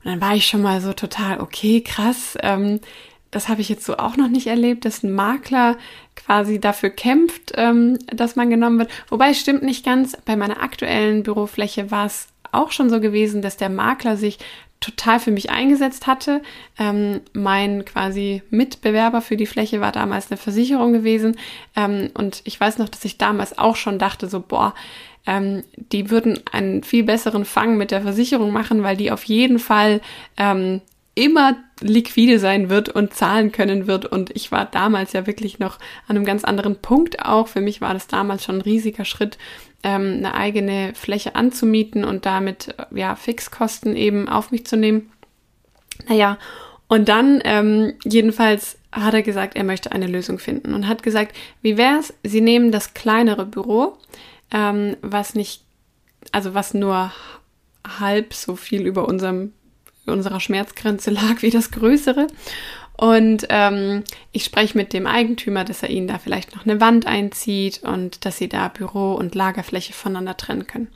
Und 0.03 0.11
dann 0.11 0.21
war 0.21 0.35
ich 0.35 0.47
schon 0.47 0.63
mal 0.63 0.81
so 0.81 0.95
total, 0.95 1.41
okay, 1.41 1.83
krass. 1.83 2.37
Ähm, 2.43 2.81
das 3.31 3.49
habe 3.49 3.61
ich 3.61 3.69
jetzt 3.69 3.85
so 3.85 3.97
auch 3.97 4.17
noch 4.17 4.29
nicht 4.29 4.47
erlebt, 4.47 4.85
dass 4.85 5.03
ein 5.03 5.13
Makler 5.13 5.77
quasi 6.17 6.59
dafür 6.61 6.91
kämpft, 6.91 7.53
ähm, 7.57 7.99
dass 8.07 8.37
man 8.37 8.51
genommen 8.51 8.79
wird. 8.79 8.91
Wobei 9.09 9.31
es 9.31 9.41
stimmt 9.41 9.63
nicht 9.63 9.85
ganz. 9.85 10.17
Bei 10.25 10.37
meiner 10.37 10.63
aktuellen 10.63 11.23
Bürofläche 11.23 11.91
war 11.91 12.07
es 12.07 12.29
auch 12.53 12.73
schon 12.73 12.91
so 12.91 13.01
gewesen, 13.01 13.43
dass 13.43 13.57
der 13.57 13.69
Makler 13.69 14.17
sich 14.17 14.39
total 14.81 15.21
für 15.21 15.31
mich 15.31 15.51
eingesetzt 15.51 16.07
hatte. 16.07 16.43
Ähm, 16.79 17.21
mein 17.33 17.85
quasi 17.85 18.43
Mitbewerber 18.51 19.21
für 19.21 19.37
die 19.37 19.47
Fläche 19.47 19.81
war 19.81 19.93
damals 19.93 20.31
eine 20.31 20.39
Versicherung 20.39 20.93
gewesen. 20.93 21.37
Ähm, 21.77 22.11
und 22.15 22.41
ich 22.45 22.59
weiß 22.59 22.79
noch, 22.79 22.89
dass 22.89 23.05
ich 23.05 23.19
damals 23.19 23.59
auch 23.59 23.77
schon 23.77 23.99
dachte, 23.99 24.27
so, 24.27 24.41
boah, 24.41 24.75
ähm, 25.27 25.63
die 25.77 26.11
würden 26.11 26.41
einen 26.51 26.83
viel 26.83 27.05
besseren 27.05 27.45
Fang 27.45 27.77
mit 27.77 27.91
der 27.91 28.01
Versicherung 28.03 28.53
machen, 28.53 28.83
weil 28.83 28.97
die 28.97 29.11
auf 29.13 29.25
jeden 29.25 29.59
Fall 29.59 30.01
ähm, 30.39 30.81
immer 31.15 31.57
liquide 31.81 32.39
sein 32.39 32.69
wird 32.69 32.89
und 32.89 33.15
zahlen 33.15 33.53
können 33.53 33.87
wird. 33.87 34.07
Und 34.07 34.31
ich 34.37 34.53
war 34.53 34.67
damals 34.67 35.13
ja 35.13 35.27
wirklich 35.27 35.59
noch 35.59 35.79
an 36.07 36.17
einem 36.17 36.25
ganz 36.25 36.45
anderen 36.45 36.77
Punkt 36.77 37.25
auch. 37.25 37.49
Für 37.49 37.61
mich 37.61 37.81
war 37.81 37.95
das 37.95 38.07
damals 38.07 38.45
schon 38.45 38.57
ein 38.57 38.63
riesiger 38.63 39.05
Schritt, 39.05 39.39
ähm, 39.83 40.15
eine 40.19 40.35
eigene 40.35 40.93
Fläche 40.95 41.35
anzumieten 41.35 42.05
und 42.05 42.27
damit 42.27 42.75
ja 42.91 43.17
Fixkosten 43.17 43.97
eben 43.97 44.29
auf 44.29 44.51
mich 44.51 44.67
zu 44.67 44.77
nehmen. 44.77 45.11
Naja, 46.09 46.39
und 46.89 47.09
dann 47.09 47.41
ähm, 47.45 47.95
jedenfalls 48.05 48.79
hat 48.93 49.15
er 49.15 49.23
gesagt, 49.23 49.57
er 49.57 49.65
möchte 49.65 49.93
eine 49.93 50.07
Lösung 50.07 50.39
finden 50.39 50.75
und 50.75 50.89
hat 50.89 51.03
gesagt, 51.03 51.37
wie 51.63 51.77
wär's? 51.77 52.13
Sie 52.25 52.41
nehmen 52.41 52.73
das 52.73 52.95
kleinere 52.95 53.47
Büro, 53.47 53.97
ähm, 54.51 54.97
was 55.01 55.35
nicht, 55.35 55.63
also 56.33 56.55
was 56.55 56.75
nur 56.75 57.13
halb 58.01 58.35
so 58.35 58.57
viel 58.57 58.87
über 58.87 59.07
unserem 59.07 59.53
unserer 60.11 60.41
Schmerzgrenze 60.41 61.11
lag 61.11 61.43
wie 61.43 61.51
das 61.51 61.71
größere. 61.71 62.27
Und 62.97 63.47
ähm, 63.49 64.05
ich 64.31 64.45
spreche 64.45 64.77
mit 64.77 64.93
dem 64.93 65.07
Eigentümer, 65.07 65.65
dass 65.65 65.83
er 65.83 65.89
ihnen 65.89 66.07
da 66.07 66.19
vielleicht 66.19 66.55
noch 66.55 66.67
eine 66.67 66.83
Wand 66.83 67.07
einzieht 67.07 67.83
und 67.83 68.27
dass 68.27 68.37
sie 68.37 68.49
da 68.49 68.69
Büro 68.69 69.15
und 69.15 69.35
Lagerfläche 69.35 69.95
voneinander 69.95 70.37
trennen 70.37 70.67
können. 70.67 70.89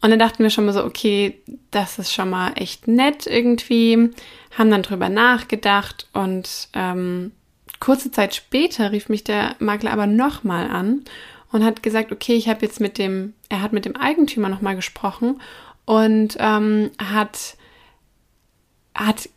Und 0.00 0.10
dann 0.10 0.18
dachten 0.18 0.42
wir 0.42 0.48
schon 0.48 0.64
mal 0.64 0.72
so, 0.72 0.82
okay, 0.82 1.42
das 1.70 1.98
ist 1.98 2.12
schon 2.12 2.30
mal 2.30 2.52
echt 2.54 2.88
nett 2.88 3.26
irgendwie, 3.26 4.10
haben 4.56 4.70
dann 4.70 4.82
drüber 4.82 5.10
nachgedacht 5.10 6.06
und 6.14 6.68
ähm, 6.72 7.32
kurze 7.80 8.10
Zeit 8.10 8.34
später 8.34 8.92
rief 8.92 9.10
mich 9.10 9.24
der 9.24 9.56
Makler 9.58 9.92
aber 9.92 10.06
nochmal 10.06 10.70
an 10.70 11.04
und 11.52 11.64
hat 11.64 11.82
gesagt, 11.82 12.12
okay, 12.12 12.34
ich 12.34 12.48
habe 12.48 12.64
jetzt 12.64 12.80
mit 12.80 12.96
dem, 12.96 13.34
er 13.50 13.60
hat 13.60 13.74
mit 13.74 13.84
dem 13.84 13.96
Eigentümer 13.96 14.48
nochmal 14.48 14.76
gesprochen 14.76 15.40
und 15.84 16.36
ähm, 16.38 16.90
hat 16.98 17.56
hat 18.94 19.28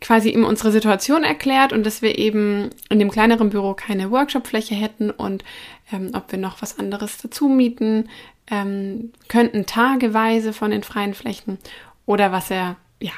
quasi 0.00 0.30
ihm 0.30 0.44
unsere 0.44 0.72
Situation 0.72 1.24
erklärt 1.24 1.72
und 1.72 1.84
dass 1.84 2.02
wir 2.02 2.18
eben 2.18 2.70
in 2.88 2.98
dem 2.98 3.10
kleineren 3.10 3.50
Büro 3.50 3.74
keine 3.74 4.10
Workshopfläche 4.10 4.74
hätten 4.74 5.10
und 5.10 5.44
ähm, 5.92 6.10
ob 6.12 6.30
wir 6.32 6.38
noch 6.38 6.60
was 6.62 6.78
anderes 6.78 7.18
dazu 7.18 7.48
mieten 7.48 8.08
ähm, 8.48 9.12
könnten, 9.28 9.66
tageweise 9.66 10.52
von 10.52 10.70
den 10.70 10.82
freien 10.82 11.14
Flächen 11.14 11.58
oder 12.04 12.32
was 12.32 12.50
er, 12.50 12.76
ja, 13.00 13.12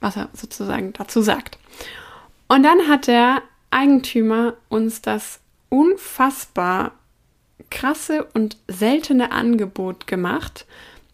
was 0.00 0.16
er 0.16 0.28
sozusagen 0.32 0.92
dazu 0.92 1.22
sagt. 1.22 1.58
Und 2.48 2.62
dann 2.62 2.88
hat 2.88 3.06
der 3.06 3.42
Eigentümer 3.70 4.54
uns 4.68 5.02
das 5.02 5.40
unfassbar 5.68 6.92
krasse 7.70 8.24
und 8.34 8.56
seltene 8.68 9.32
Angebot 9.32 10.06
gemacht, 10.06 10.66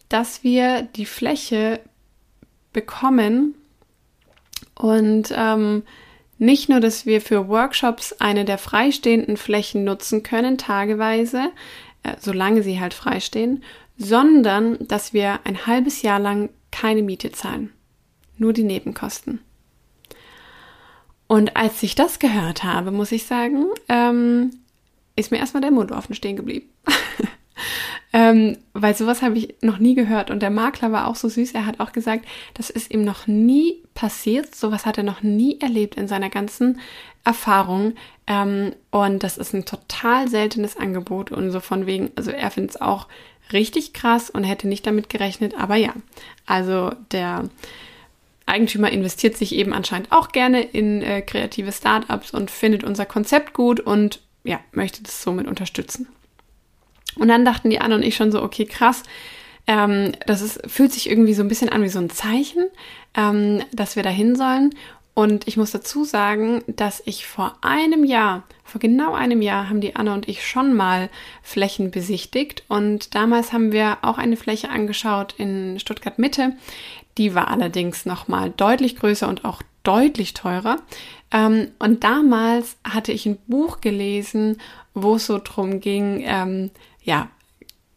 dass 0.09 0.43
wir 0.43 0.83
die 0.83 1.05
Fläche 1.05 1.79
bekommen 2.73 3.55
und 4.81 5.31
ähm, 5.35 5.83
nicht 6.39 6.69
nur, 6.69 6.79
dass 6.79 7.05
wir 7.05 7.21
für 7.21 7.47
Workshops 7.47 8.13
eine 8.13 8.45
der 8.45 8.57
freistehenden 8.57 9.37
Flächen 9.37 9.83
nutzen 9.83 10.23
können, 10.23 10.57
tageweise, 10.57 11.51
äh, 12.01 12.15
solange 12.19 12.63
sie 12.63 12.79
halt 12.79 12.95
freistehen, 12.95 13.63
sondern 13.97 14.87
dass 14.87 15.13
wir 15.13 15.41
ein 15.43 15.67
halbes 15.67 16.01
Jahr 16.01 16.19
lang 16.19 16.49
keine 16.71 17.03
Miete 17.03 17.31
zahlen, 17.31 17.71
nur 18.37 18.53
die 18.53 18.63
Nebenkosten. 18.63 19.39
Und 21.27 21.55
als 21.55 21.83
ich 21.83 21.93
das 21.93 22.17
gehört 22.17 22.63
habe, 22.63 22.89
muss 22.89 23.11
ich 23.11 23.27
sagen, 23.27 23.67
ähm, 23.87 24.49
ist 25.15 25.29
mir 25.29 25.37
erstmal 25.37 25.61
der 25.61 25.69
Mund 25.69 25.91
offen 25.91 26.15
stehen 26.15 26.37
geblieben. 26.37 26.67
ähm, 28.13 28.57
weil 28.73 28.95
sowas 28.95 29.21
habe 29.21 29.37
ich 29.37 29.55
noch 29.61 29.79
nie 29.79 29.95
gehört. 29.95 30.31
Und 30.31 30.41
der 30.41 30.49
Makler 30.49 30.91
war 30.91 31.07
auch 31.07 31.15
so 31.15 31.29
süß. 31.29 31.53
Er 31.53 31.65
hat 31.65 31.79
auch 31.79 31.93
gesagt, 31.93 32.25
das 32.53 32.69
ist 32.69 32.91
ihm 32.91 33.03
noch 33.03 33.27
nie 33.27 33.81
passiert. 33.93 34.55
Sowas 34.55 34.85
hat 34.85 34.97
er 34.97 35.03
noch 35.03 35.21
nie 35.21 35.59
erlebt 35.61 35.95
in 35.95 36.07
seiner 36.07 36.29
ganzen 36.29 36.79
Erfahrung. 37.23 37.93
Ähm, 38.27 38.73
und 38.89 39.23
das 39.23 39.37
ist 39.37 39.53
ein 39.53 39.65
total 39.65 40.27
seltenes 40.27 40.75
Angebot. 40.75 41.31
Und 41.31 41.51
so 41.51 41.59
von 41.61 41.85
wegen, 41.85 42.11
also 42.15 42.31
er 42.31 42.51
findet 42.51 42.71
es 42.71 42.81
auch 42.81 43.07
richtig 43.53 43.93
krass 43.93 44.29
und 44.29 44.43
hätte 44.43 44.67
nicht 44.67 44.85
damit 44.85 45.09
gerechnet. 45.09 45.55
Aber 45.57 45.75
ja, 45.75 45.93
also 46.45 46.91
der 47.11 47.49
Eigentümer 48.45 48.91
investiert 48.91 49.37
sich 49.37 49.55
eben 49.55 49.71
anscheinend 49.71 50.11
auch 50.11 50.29
gerne 50.29 50.61
in 50.61 51.01
äh, 51.01 51.21
kreative 51.21 51.71
Startups 51.71 52.31
und 52.31 52.51
findet 52.51 52.83
unser 52.83 53.05
Konzept 53.05 53.53
gut 53.53 53.79
und 53.79 54.19
ja, 54.43 54.59
möchte 54.73 55.03
das 55.03 55.21
somit 55.21 55.47
unterstützen. 55.47 56.07
Und 57.15 57.27
dann 57.27 57.45
dachten 57.45 57.69
die 57.69 57.81
Anne 57.81 57.95
und 57.95 58.03
ich 58.03 58.15
schon 58.15 58.31
so, 58.31 58.41
okay, 58.41 58.65
krass, 58.65 59.03
ähm, 59.67 60.13
das 60.25 60.41
ist, 60.41 60.61
fühlt 60.69 60.91
sich 60.91 61.09
irgendwie 61.09 61.33
so 61.33 61.43
ein 61.43 61.47
bisschen 61.47 61.69
an 61.69 61.83
wie 61.83 61.89
so 61.89 61.99
ein 61.99 62.09
Zeichen, 62.09 62.65
ähm, 63.15 63.63
dass 63.71 63.95
wir 63.95 64.03
dahin 64.03 64.35
sollen. 64.35 64.71
Und 65.13 65.47
ich 65.47 65.57
muss 65.57 65.71
dazu 65.71 66.05
sagen, 66.05 66.63
dass 66.67 67.03
ich 67.05 67.27
vor 67.27 67.57
einem 67.61 68.05
Jahr, 68.05 68.43
vor 68.63 68.79
genau 68.79 69.13
einem 69.13 69.41
Jahr, 69.41 69.69
haben 69.69 69.81
die 69.81 69.95
Anne 69.95 70.13
und 70.13 70.29
ich 70.29 70.47
schon 70.47 70.73
mal 70.73 71.09
Flächen 71.43 71.91
besichtigt. 71.91 72.63
Und 72.69 73.13
damals 73.13 73.51
haben 73.51 73.73
wir 73.73 73.99
auch 74.03 74.17
eine 74.17 74.37
Fläche 74.37 74.69
angeschaut 74.69 75.35
in 75.37 75.79
Stuttgart 75.79 76.17
Mitte. 76.17 76.53
Die 77.17 77.35
war 77.35 77.49
allerdings 77.49 78.05
nochmal 78.05 78.53
deutlich 78.55 78.95
größer 78.95 79.27
und 79.27 79.43
auch 79.43 79.61
deutlich 79.83 80.33
teurer. 80.33 80.77
Ähm, 81.31 81.71
und 81.77 82.03
damals 82.05 82.77
hatte 82.83 83.11
ich 83.11 83.25
ein 83.25 83.37
Buch 83.47 83.81
gelesen, 83.81 84.57
wo 84.93 85.15
es 85.15 85.25
so 85.25 85.39
drum 85.43 85.81
ging, 85.81 86.23
ähm, 86.25 86.71
ja, 87.01 87.29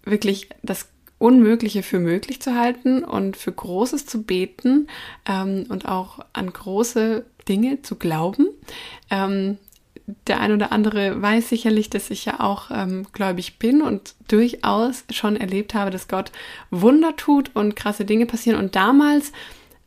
wirklich 0.04 0.48
das 0.62 0.88
Unmögliche 1.18 1.82
für 1.82 2.00
möglich 2.00 2.42
zu 2.42 2.54
halten 2.54 3.04
und 3.04 3.36
für 3.36 3.52
Großes 3.52 4.06
zu 4.06 4.24
beten 4.24 4.88
ähm, 5.26 5.66
und 5.68 5.86
auch 5.86 6.18
an 6.32 6.52
große 6.52 7.24
Dinge 7.48 7.82
zu 7.82 7.96
glauben. 7.96 8.48
Ähm, 9.10 9.58
der 10.26 10.40
ein 10.40 10.52
oder 10.52 10.70
andere 10.70 11.22
weiß 11.22 11.48
sicherlich, 11.48 11.88
dass 11.88 12.10
ich 12.10 12.26
ja 12.26 12.40
auch 12.40 12.70
ähm, 12.70 13.06
gläubig 13.12 13.58
bin 13.58 13.80
und 13.80 14.14
durchaus 14.28 15.04
schon 15.10 15.36
erlebt 15.36 15.72
habe, 15.72 15.90
dass 15.90 16.08
Gott 16.08 16.30
Wunder 16.70 17.16
tut 17.16 17.52
und 17.54 17.74
krasse 17.74 18.04
Dinge 18.04 18.26
passieren. 18.26 18.58
Und 18.58 18.76
damals 18.76 19.32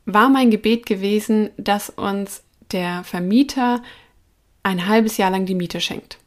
war 0.05 0.29
mein 0.29 0.49
Gebet 0.49 0.85
gewesen, 0.85 1.49
dass 1.57 1.89
uns 1.91 2.43
der 2.71 3.03
Vermieter 3.03 3.83
ein 4.63 4.87
halbes 4.87 5.17
Jahr 5.17 5.29
lang 5.29 5.45
die 5.45 5.55
Miete 5.55 5.81
schenkt. 5.81 6.17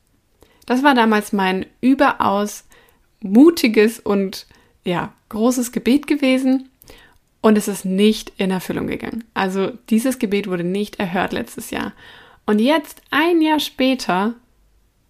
Das 0.66 0.84
war 0.84 0.94
damals 0.94 1.32
mein 1.32 1.66
überaus 1.80 2.64
mutiges 3.20 3.98
und 3.98 4.46
ja, 4.84 5.12
großes 5.28 5.72
Gebet 5.72 6.06
gewesen 6.06 6.68
und 7.40 7.56
es 7.56 7.68
ist 7.68 7.84
nicht 7.84 8.32
in 8.36 8.50
Erfüllung 8.50 8.86
gegangen. 8.86 9.24
Also 9.34 9.72
dieses 9.88 10.18
Gebet 10.18 10.48
wurde 10.48 10.64
nicht 10.64 10.98
erhört 10.98 11.32
letztes 11.32 11.70
Jahr. 11.70 11.92
Und 12.46 12.58
jetzt, 12.58 13.02
ein 13.10 13.40
Jahr 13.40 13.60
später, 13.60 14.34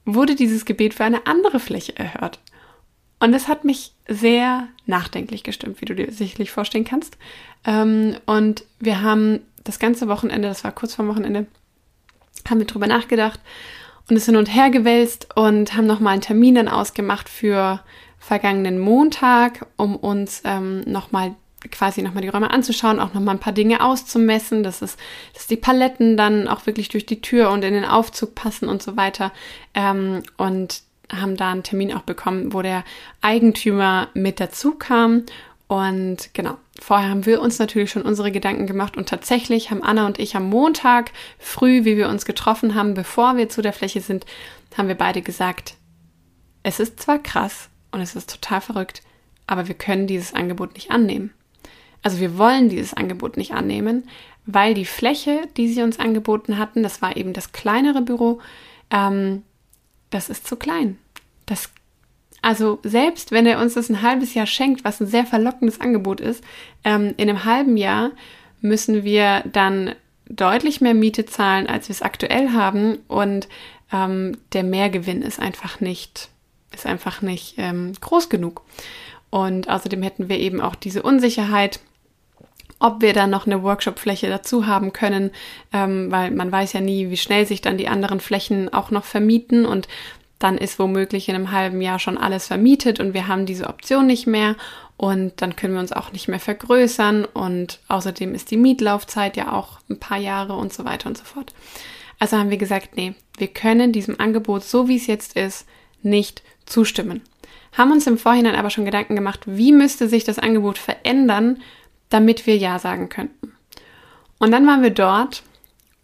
wurde 0.05 0.35
dieses 0.35 0.65
Gebet 0.65 0.95
für 0.95 1.05
eine 1.05 1.27
andere 1.27 1.61
Fläche 1.61 1.97
erhört. 1.97 2.41
Und 3.19 3.33
das 3.33 3.49
hat 3.49 3.65
mich 3.65 3.93
sehr 4.09 4.69
nachdenklich 4.87 5.43
gestimmt, 5.43 5.81
wie 5.81 5.85
du 5.85 5.95
dir 5.95 6.11
sicherlich 6.11 6.51
vorstellen 6.51 6.85
kannst. 6.85 7.19
Ähm, 7.65 8.17
und 8.27 8.65
wir 8.79 9.03
haben 9.03 9.41
das 9.65 9.79
ganze 9.79 10.09
Wochenende, 10.09 10.49
das 10.49 10.65
war 10.65 10.73
kurz 10.73 10.95
vor 10.95 11.07
Wochenende, 11.07 11.47
haben 12.49 12.59
wir 12.59 12.67
drüber 12.67 12.87
nachgedacht 12.87 13.41
und 14.11 14.17
es 14.17 14.27
hin 14.27 14.37
und 14.37 14.47
her 14.47 14.71
gewälzt 14.71 15.29
und 15.37 15.77
haben 15.77 15.87
nochmal 15.87 16.15
einen 16.15 16.23
Termin 16.23 16.57
dann 16.57 16.69
ausgemacht 16.69 17.29
für 17.29 17.81
vergangenen 18.19 18.79
Montag, 18.79 19.67
um 19.77 19.97
uns 19.97 20.43
ähm, 20.45 20.83
nochmal 20.83 21.35
quasi 21.71 22.03
nochmal 22.03 22.23
die 22.23 22.29
Räume 22.29 22.51
anzuschauen, 22.51 23.01
auch 23.01 23.13
nochmal 23.13 23.35
ein 23.35 23.41
paar 23.41 23.53
Dinge 23.53 23.85
auszumessen, 23.85 24.63
dass 24.63 24.83
es, 24.83 24.97
dass 25.35 25.47
die 25.47 25.57
Paletten 25.57 26.17
dann 26.17 26.49
auch 26.49 26.67
wirklich 26.67 26.89
durch 26.89 27.05
die 27.07 27.21
Tür 27.21 27.51
und 27.51 27.65
in 27.65 27.75
den 27.75 27.85
Aufzug 27.85 28.35
passen 28.35 28.69
und 28.69 28.83
so 28.83 28.97
weiter. 28.97 29.33
Ähm, 29.75 30.23
und 30.37 30.83
haben 31.13 31.37
da 31.37 31.51
einen 31.51 31.63
Termin 31.63 31.93
auch 31.93 32.03
bekommen, 32.03 32.53
wo 32.53 32.63
der 32.63 32.85
Eigentümer 33.21 34.09
mit 34.15 34.41
dazu 34.41 34.73
kam. 34.73 35.25
Und 35.71 36.35
genau, 36.35 36.59
vorher 36.81 37.11
haben 37.11 37.27
wir 37.27 37.41
uns 37.41 37.61
natürlich 37.61 37.93
schon 37.93 38.03
unsere 38.03 38.33
Gedanken 38.33 38.67
gemacht 38.67 38.97
und 38.97 39.09
tatsächlich 39.09 39.71
haben 39.71 39.85
Anna 39.85 40.05
und 40.05 40.19
ich 40.19 40.35
am 40.35 40.49
Montag 40.49 41.13
früh, 41.39 41.85
wie 41.85 41.97
wir 41.97 42.09
uns 42.09 42.25
getroffen 42.25 42.75
haben, 42.75 42.95
bevor 42.95 43.37
wir 43.37 43.49
zu 43.49 43.63
der 43.63 43.73
Fläche 43.73 44.01
sind, 44.01 44.27
haben 44.77 44.89
wir 44.89 44.97
beide 44.97 45.23
gesagt, 45.23 45.77
es 46.65 46.81
ist 46.81 46.99
zwar 46.99 47.21
krass, 47.21 47.69
und 47.93 48.01
es 48.01 48.17
ist 48.17 48.29
total 48.31 48.61
verrückt, 48.61 49.03
aber 49.47 49.69
wir 49.69 49.77
können 49.77 50.09
dieses 50.09 50.35
Angebot 50.35 50.75
nicht 50.75 50.91
annehmen. 50.91 51.33
Also 52.03 52.19
wir 52.19 52.37
wollen 52.37 52.69
dieses 52.69 52.93
Angebot 52.93 53.37
nicht 53.37 53.53
annehmen, 53.53 54.09
weil 54.47 54.75
die 54.75 54.85
Fläche, 54.85 55.43
die 55.57 55.73
sie 55.73 55.83
uns 55.83 56.01
angeboten 56.01 56.59
hatten, 56.59 56.83
das 56.83 57.01
war 57.01 57.17
eben 57.17 57.33
das 57.33 57.53
kleinere 57.53 58.03
Büro, 58.03 58.41
ähm, 58.91 59.45
das 60.11 60.31
ist 60.31 60.49
zu 60.49 60.57
klein. 60.57 60.99
Das, 61.47 61.71
also 62.43 62.79
selbst 62.83 63.33
wenn 63.33 63.47
er 63.47 63.61
uns 63.61 63.75
das 63.75 63.89
ein 63.89 64.03
halbes 64.03 64.35
Jahr 64.35 64.47
schenkt, 64.47 64.85
was 64.85 65.01
ein 65.01 65.07
sehr 65.07 65.27
verlockendes 65.27 65.81
Angebot 65.81 66.21
ist, 66.21 66.43
ähm, 66.85 67.15
in 67.17 67.29
einem 67.29 67.45
halben 67.45 67.77
Jahr 67.77 68.11
müssen 68.61 69.05
wir 69.05 69.43
dann 69.53 69.95
deutlich 70.29 70.81
mehr 70.81 70.95
Miete 70.95 71.27
zahlen, 71.27 71.67
als 71.67 71.89
wir 71.89 71.95
es 71.95 72.03
aktuell 72.03 72.53
haben 72.53 72.99
und 73.09 73.49
ähm, 73.93 74.39
der 74.53 74.63
Mehrgewinn 74.63 75.23
ist 75.23 75.41
einfach 75.41 75.81
nicht 75.81 76.29
ist 76.73 76.87
einfach 76.87 77.23
nicht 77.23 77.55
ähm, 77.59 77.93
groß 78.01 78.29
genug. 78.29 78.63
Und 79.31 79.69
außerdem 79.69 80.03
hätten 80.03 80.29
wir 80.29 80.39
eben 80.39 80.61
auch 80.61 80.75
diese 80.75 81.03
Unsicherheit, 81.03 81.81
ob 82.79 83.03
wir 83.03 83.13
dann 83.13 83.31
noch 83.31 83.47
eine 83.47 83.63
Workshop-Fläche 83.63 84.29
dazu 84.29 84.67
haben 84.67 84.93
können, 84.93 85.31
ähm, 85.73 86.11
weil 86.11 86.31
man 86.31 86.51
weiß 86.51 86.73
ja 86.73 86.81
nie, 86.81 87.11
wie 87.11 87.17
schnell 87.17 87.47
sich 87.47 87.61
dann 87.61 87.77
die 87.77 87.89
anderen 87.89 88.21
Flächen 88.21 88.73
auch 88.73 88.91
noch 88.91 89.05
vermieten 89.05 89.67
und 89.67 89.87
dann 90.41 90.59
ist 90.59 90.79
womöglich 90.79 91.29
in 91.29 91.37
einem 91.37 91.53
halben 91.53 91.81
Jahr 91.81 92.01
schon 92.01 92.19
alles 92.19 92.49
vermietet 92.49 92.99
und 92.99 93.15
wir 93.15 93.29
haben 93.29 93.47
diese 93.47 93.69
Option 93.69 94.07
nicht 94.07 94.27
mehr 94.27 94.57
und 94.97 95.41
dann 95.41 95.55
können 95.55 95.75
wir 95.75 95.81
uns 95.81 95.93
auch 95.93 96.13
nicht 96.13 96.29
mehr 96.29 96.41
vergrößern 96.41 97.27
und 97.27 97.79
außerdem 97.89 98.35
ist 98.35 98.51
die 98.51 98.57
Mietlaufzeit 98.57 99.37
ja 99.37 99.53
auch 99.53 99.79
ein 99.89 100.01
paar 100.01 100.19
Jahre 100.19 100.55
und 100.55 100.73
so 100.73 100.85
weiter 100.85 101.09
und 101.09 101.17
so 101.17 101.25
fort. 101.25 101.53
Also 102.19 102.39
haben 102.39 102.51
wir 102.51 102.57
gesagt, 102.57 102.97
nee, 102.97 103.15
wir 103.39 103.49
können 103.49 103.93
diesem 103.93 104.19
Angebot, 104.19 104.65
so 104.65 104.89
wie 104.89 104.97
es 104.97 105.07
jetzt 105.07 105.37
ist, 105.37 105.67
nicht 106.03 106.43
zustimmen. 106.67 107.23
Haben 107.73 107.93
uns 107.93 108.07
im 108.07 108.19
Vorhinein 108.19 108.57
aber 108.57 108.71
schon 108.71 108.85
Gedanken 108.85 109.17
gemacht, 109.17 109.41
wie 109.47 109.73
müsste 109.73 110.09
sich 110.09 110.25
das 110.25 110.39
Angebot 110.39 110.79
verändern, 110.79 111.63
damit 112.09 112.47
wir 112.47 112.57
Ja 112.57 112.79
sagen 112.79 113.11
könnten. 113.11 113.53
Und 114.39 114.51
dann 114.53 114.67
waren 114.67 114.83
wir 114.83 114.91
dort 114.91 115.43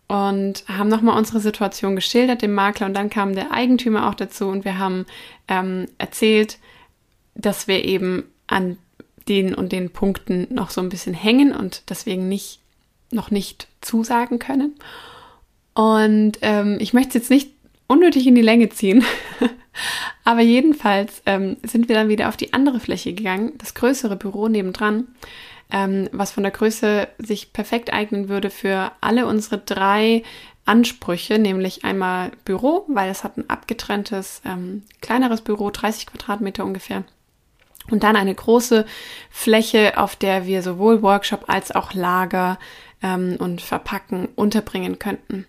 und 0.09 0.65
haben 0.69 0.89
nochmal 0.89 1.19
unsere 1.19 1.41
Situation 1.41 1.97
geschildert 1.97 2.43
dem 2.43 2.55
Makler 2.55 2.87
und 2.87 2.95
dann 2.95 3.11
kam 3.11 3.35
der 3.35 3.53
Eigentümer 3.53 4.09
auch 4.09 4.15
dazu 4.15 4.49
und 4.49 4.65
wir 4.65 4.79
haben 4.79 5.05
ähm, 5.49 5.87
erzählt, 5.99 6.59
dass 7.35 7.67
wir 7.67 7.85
eben 7.85 8.25
an 8.47 8.79
den 9.29 9.55
und 9.55 9.73
den 9.73 9.91
Punkten 9.91 10.47
noch 10.51 10.71
so 10.71 10.81
ein 10.81 10.89
bisschen 10.89 11.15
hängen 11.15 11.53
und 11.53 11.83
deswegen 11.91 12.29
nicht 12.29 12.61
noch 13.11 13.31
nicht 13.31 13.69
zusagen 13.81 14.39
können. 14.39 14.75
Und 15.75 16.39
ähm, 16.43 16.79
ich 16.81 16.93
möchte 16.93 17.11
es 17.11 17.15
jetzt 17.15 17.31
nicht 17.31 17.51
unnötig 17.87 18.27
in 18.27 18.35
die 18.35 18.43
Länge 18.43 18.69
ziehen. 18.69 19.05
Aber 20.25 20.41
jedenfalls 20.41 21.23
ähm, 21.27 21.57
sind 21.63 21.89
wir 21.89 21.95
dann 21.95 22.09
wieder 22.09 22.29
auf 22.29 22.37
die 22.37 22.53
andere 22.53 22.81
Fläche 22.81 23.13
gegangen, 23.13 23.53
das 23.59 23.75
größere 23.75 24.17
Büro 24.17 24.49
nebendran, 24.49 25.07
ähm, 25.71 26.09
was 26.13 26.33
von 26.33 26.43
der 26.43 26.53
Größe 26.53 27.09
sich 27.19 27.53
perfekt 27.53 27.93
eignen 27.93 28.29
würde 28.29 28.51
für 28.51 28.93
alle 29.01 29.27
unsere 29.27 29.59
drei 29.59 30.23
Ansprüche, 30.65 31.39
nämlich 31.39 31.85
einmal 31.85 32.33
Büro, 32.45 32.85
weil 32.89 33.11
es 33.11 33.25
hat 33.25 33.37
ein 33.37 33.49
abgetrenntes, 33.49 34.43
ähm, 34.45 34.83
kleineres 35.01 35.41
Büro, 35.41 35.71
30 35.71 36.07
Quadratmeter 36.07 36.65
ungefähr. 36.65 37.05
Und 37.89 38.03
dann 38.03 38.17
eine 38.17 38.35
große 38.35 38.85
Fläche, 39.31 39.97
auf 39.97 40.17
der 40.17 40.45
wir 40.45 40.63
sowohl 40.63 41.03
Workshop 41.03 41.45
als 41.49 41.71
auch 41.71 41.95
Lager 41.95 42.59
ähm, 43.01 43.37
und 43.39 43.63
Verpacken 43.63 44.29
unterbringen 44.35 44.99
könnten. 44.99 45.47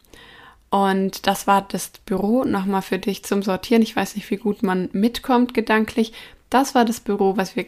Und 0.69 1.25
das 1.25 1.47
war 1.47 1.63
das 1.63 1.89
Büro 2.05 2.43
nochmal 2.43 2.81
für 2.83 2.99
dich 2.99 3.23
zum 3.23 3.41
Sortieren. 3.41 3.81
Ich 3.81 3.95
weiß 3.95 4.15
nicht, 4.15 4.29
wie 4.29 4.37
gut 4.37 4.61
man 4.61 4.89
mitkommt 4.91 5.53
gedanklich. 5.53 6.13
Das 6.49 6.75
war 6.75 6.85
das 6.85 6.99
Büro, 6.99 7.37
was 7.37 7.55
wir 7.55 7.65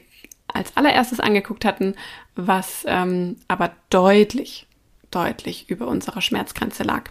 als 0.53 0.75
allererstes 0.75 1.19
angeguckt 1.19 1.65
hatten, 1.65 1.95
was 2.35 2.83
ähm, 2.87 3.37
aber 3.47 3.71
deutlich, 3.89 4.67
deutlich 5.11 5.69
über 5.69 5.87
unserer 5.87 6.21
Schmerzgrenze 6.21 6.83
lag. 6.83 7.03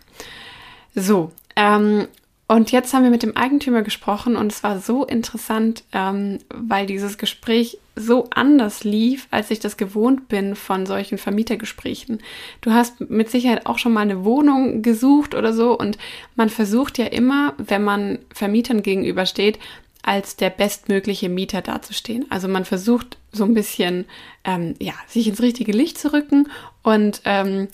So, 0.95 1.33
ähm, 1.57 2.09
und 2.51 2.73
jetzt 2.73 2.95
haben 2.95 3.03
wir 3.03 3.11
mit 3.11 3.23
dem 3.23 3.37
Eigentümer 3.37 3.83
gesprochen 3.83 4.35
und 4.35 4.51
es 4.51 4.63
war 4.63 4.81
so 4.81 5.05
interessant, 5.05 5.85
ähm, 5.93 6.39
weil 6.49 6.87
dieses 6.87 7.19
Gespräch 7.19 7.79
so 7.95 8.29
anders 8.31 8.85
lief, 8.85 9.29
als 9.31 9.51
ich 9.51 9.61
das 9.61 9.77
gewohnt 9.77 10.29
bin 10.29 10.57
von 10.57 10.87
solchen 10.87 11.19
Vermietergesprächen. 11.19 12.21
Du 12.63 12.73
hast 12.73 13.11
mit 13.11 13.31
Sicherheit 13.31 13.67
auch 13.67 13.77
schon 13.77 13.93
mal 13.93 14.01
eine 14.01 14.25
Wohnung 14.25 14.81
gesucht 14.81 15.35
oder 15.35 15.53
so 15.53 15.79
und 15.79 15.99
man 16.37 16.49
versucht 16.49 16.97
ja 16.97 17.05
immer, 17.05 17.53
wenn 17.59 17.85
man 17.85 18.19
Vermietern 18.33 18.83
gegenübersteht, 18.83 19.59
als 20.03 20.37
der 20.37 20.51
bestmögliche 20.51 21.29
Mieter 21.29 21.61
dazustehen. 21.61 22.27
Also 22.31 22.49
man 22.49 22.65
versucht 22.65 23.19
so 23.33 23.45
ein 23.45 23.55
bisschen, 23.55 24.07
ähm, 24.45 24.75
ja, 24.81 24.95
sich 25.07 25.29
ins 25.29 25.43
richtige 25.43 25.73
Licht 25.73 25.99
zu 25.99 26.13
rücken 26.13 26.49
und 26.83 27.21
ähm, 27.25 27.69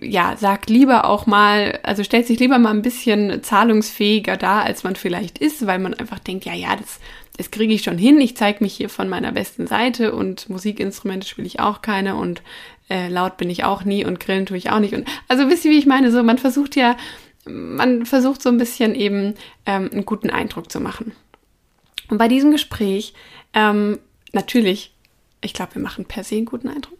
ja, 0.00 0.36
sagt 0.36 0.70
lieber 0.70 1.04
auch 1.04 1.26
mal, 1.26 1.78
also 1.82 2.04
stellt 2.04 2.26
sich 2.26 2.38
lieber 2.38 2.58
mal 2.58 2.70
ein 2.70 2.82
bisschen 2.82 3.42
zahlungsfähiger 3.42 4.36
dar, 4.36 4.64
als 4.64 4.84
man 4.84 4.96
vielleicht 4.96 5.38
ist, 5.38 5.66
weil 5.66 5.78
man 5.78 5.94
einfach 5.94 6.18
denkt, 6.18 6.44
ja, 6.44 6.54
ja, 6.54 6.76
das, 6.76 7.00
das 7.36 7.50
kriege 7.50 7.72
ich 7.72 7.82
schon 7.82 7.98
hin. 7.98 8.20
Ich 8.20 8.36
zeige 8.36 8.62
mich 8.62 8.74
hier 8.74 8.88
von 8.88 9.08
meiner 9.08 9.32
besten 9.32 9.66
Seite 9.66 10.14
und 10.14 10.48
Musikinstrumente 10.48 11.26
spiele 11.26 11.46
ich 11.46 11.60
auch 11.60 11.82
keine 11.82 12.16
und 12.16 12.42
äh, 12.88 13.08
laut 13.08 13.36
bin 13.36 13.50
ich 13.50 13.64
auch 13.64 13.84
nie 13.84 14.04
und 14.04 14.20
grillen 14.20 14.46
tue 14.46 14.56
ich 14.56 14.70
auch 14.70 14.80
nicht. 14.80 14.94
Und 14.94 15.06
also 15.28 15.48
wisst 15.48 15.64
ihr, 15.64 15.70
wie 15.70 15.78
ich 15.78 15.86
meine? 15.86 16.10
So, 16.10 16.22
man 16.22 16.38
versucht 16.38 16.76
ja, 16.76 16.96
man 17.46 18.04
versucht 18.06 18.42
so 18.42 18.48
ein 18.48 18.58
bisschen 18.58 18.94
eben 18.94 19.34
ähm, 19.66 19.88
einen 19.92 20.04
guten 20.04 20.30
Eindruck 20.30 20.70
zu 20.70 20.80
machen. 20.80 21.12
Und 22.10 22.18
bei 22.18 22.28
diesem 22.28 22.50
Gespräch, 22.50 23.14
ähm, 23.54 23.98
natürlich 24.32 24.92
ich 25.42 25.54
glaube, 25.54 25.76
wir 25.76 25.82
machen 25.82 26.04
per 26.04 26.24
se 26.24 26.36
einen 26.36 26.46
guten 26.46 26.68
Eindruck. 26.68 26.98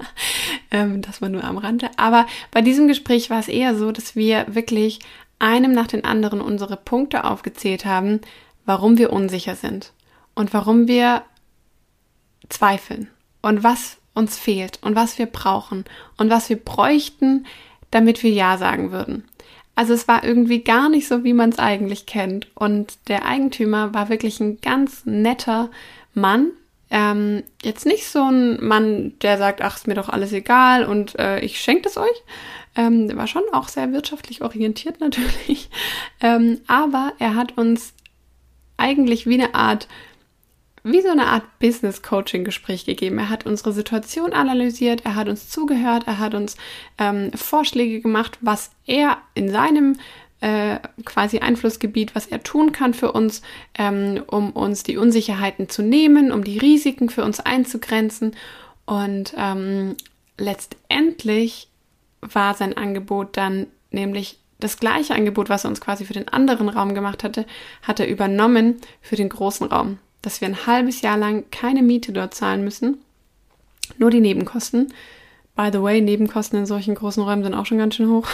ähm, 0.70 1.02
das 1.02 1.20
war 1.20 1.28
nur 1.28 1.44
am 1.44 1.58
Rande. 1.58 1.90
Aber 1.96 2.26
bei 2.50 2.62
diesem 2.62 2.86
Gespräch 2.86 3.30
war 3.30 3.40
es 3.40 3.48
eher 3.48 3.76
so, 3.76 3.90
dass 3.90 4.14
wir 4.14 4.46
wirklich 4.48 5.00
einem 5.38 5.72
nach 5.72 5.88
den 5.88 6.04
anderen 6.04 6.40
unsere 6.40 6.76
Punkte 6.76 7.24
aufgezählt 7.24 7.84
haben, 7.84 8.20
warum 8.64 8.96
wir 8.96 9.12
unsicher 9.12 9.56
sind 9.56 9.92
und 10.34 10.54
warum 10.54 10.86
wir 10.86 11.22
zweifeln 12.48 13.08
und 13.42 13.64
was 13.64 13.98
uns 14.14 14.38
fehlt 14.38 14.78
und 14.82 14.94
was 14.94 15.18
wir 15.18 15.26
brauchen 15.26 15.84
und 16.16 16.30
was 16.30 16.48
wir 16.48 16.56
bräuchten, 16.56 17.46
damit 17.90 18.22
wir 18.22 18.30
Ja 18.30 18.56
sagen 18.56 18.92
würden. 18.92 19.24
Also 19.74 19.92
es 19.92 20.06
war 20.06 20.24
irgendwie 20.24 20.62
gar 20.62 20.88
nicht 20.88 21.08
so, 21.08 21.24
wie 21.24 21.32
man 21.32 21.50
es 21.50 21.58
eigentlich 21.58 22.06
kennt. 22.06 22.46
Und 22.54 22.96
der 23.08 23.26
Eigentümer 23.26 23.92
war 23.94 24.08
wirklich 24.08 24.40
ein 24.40 24.60
ganz 24.60 25.04
netter 25.04 25.70
Mann, 26.14 26.52
ähm, 26.90 27.42
jetzt 27.62 27.86
nicht 27.86 28.06
so 28.06 28.22
ein 28.22 28.64
Mann, 28.64 29.18
der 29.20 29.36
sagt, 29.36 29.62
ach, 29.62 29.76
ist 29.76 29.88
mir 29.88 29.94
doch 29.94 30.08
alles 30.08 30.32
egal 30.32 30.84
und 30.84 31.18
äh, 31.18 31.40
ich 31.40 31.60
schenke 31.60 31.82
das 31.82 31.96
euch. 31.96 32.22
Ähm, 32.76 33.08
der 33.08 33.16
war 33.16 33.26
schon 33.26 33.42
auch 33.52 33.66
sehr 33.66 33.92
wirtschaftlich 33.92 34.42
orientiert 34.42 35.00
natürlich. 35.00 35.68
Ähm, 36.20 36.60
aber 36.68 37.12
er 37.18 37.34
hat 37.34 37.58
uns 37.58 37.92
eigentlich 38.78 39.26
wie 39.26 39.34
eine 39.34 39.54
Art, 39.54 39.88
wie 40.84 41.00
so 41.00 41.08
eine 41.08 41.26
Art 41.26 41.44
Business-Coaching-Gespräch 41.60 42.84
gegeben. 42.84 43.18
Er 43.18 43.30
hat 43.30 43.46
unsere 43.46 43.72
Situation 43.72 44.34
analysiert, 44.34 45.04
er 45.04 45.14
hat 45.14 45.28
uns 45.28 45.48
zugehört, 45.48 46.04
er 46.06 46.18
hat 46.18 46.34
uns 46.34 46.56
ähm, 46.98 47.32
Vorschläge 47.32 48.00
gemacht, 48.00 48.38
was 48.42 48.70
er 48.86 49.16
in 49.34 49.48
seinem 49.48 49.96
äh, 50.40 50.78
quasi 51.06 51.38
Einflussgebiet, 51.38 52.14
was 52.14 52.26
er 52.26 52.42
tun 52.42 52.72
kann 52.72 52.92
für 52.92 53.12
uns, 53.12 53.40
ähm, 53.78 54.22
um 54.26 54.50
uns 54.50 54.82
die 54.82 54.98
Unsicherheiten 54.98 55.70
zu 55.70 55.82
nehmen, 55.82 56.30
um 56.30 56.44
die 56.44 56.58
Risiken 56.58 57.08
für 57.08 57.24
uns 57.24 57.40
einzugrenzen. 57.40 58.36
Und 58.84 59.32
ähm, 59.38 59.96
letztendlich 60.36 61.68
war 62.20 62.52
sein 62.52 62.76
Angebot 62.76 63.38
dann 63.38 63.68
nämlich 63.90 64.38
das 64.60 64.78
gleiche 64.78 65.14
Angebot, 65.14 65.48
was 65.48 65.64
er 65.64 65.70
uns 65.70 65.80
quasi 65.80 66.04
für 66.04 66.12
den 66.12 66.28
anderen 66.28 66.68
Raum 66.68 66.94
gemacht 66.94 67.24
hatte, 67.24 67.46
hat 67.82 68.00
er 68.00 68.08
übernommen 68.08 68.76
für 69.00 69.16
den 69.16 69.30
großen 69.30 69.66
Raum. 69.66 69.98
Dass 70.24 70.40
wir 70.40 70.48
ein 70.48 70.66
halbes 70.66 71.02
Jahr 71.02 71.18
lang 71.18 71.44
keine 71.50 71.82
Miete 71.82 72.10
dort 72.10 72.34
zahlen 72.34 72.64
müssen, 72.64 72.96
nur 73.98 74.10
die 74.10 74.20
Nebenkosten. 74.20 74.94
By 75.54 75.68
the 75.70 75.82
way, 75.82 76.00
Nebenkosten 76.00 76.58
in 76.58 76.66
solchen 76.66 76.94
großen 76.94 77.22
Räumen 77.22 77.44
sind 77.44 77.54
auch 77.54 77.66
schon 77.66 77.76
ganz 77.76 77.94
schön 77.94 78.08
hoch. 78.08 78.26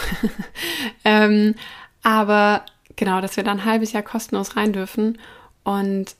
ähm, 1.05 1.55
aber 2.01 2.65
genau, 2.95 3.19
dass 3.19 3.35
wir 3.35 3.43
dann 3.43 3.59
ein 3.59 3.65
halbes 3.65 3.91
Jahr 3.91 4.03
kostenlos 4.03 4.55
rein 4.55 4.71
dürfen. 4.71 5.17
Und 5.65 6.15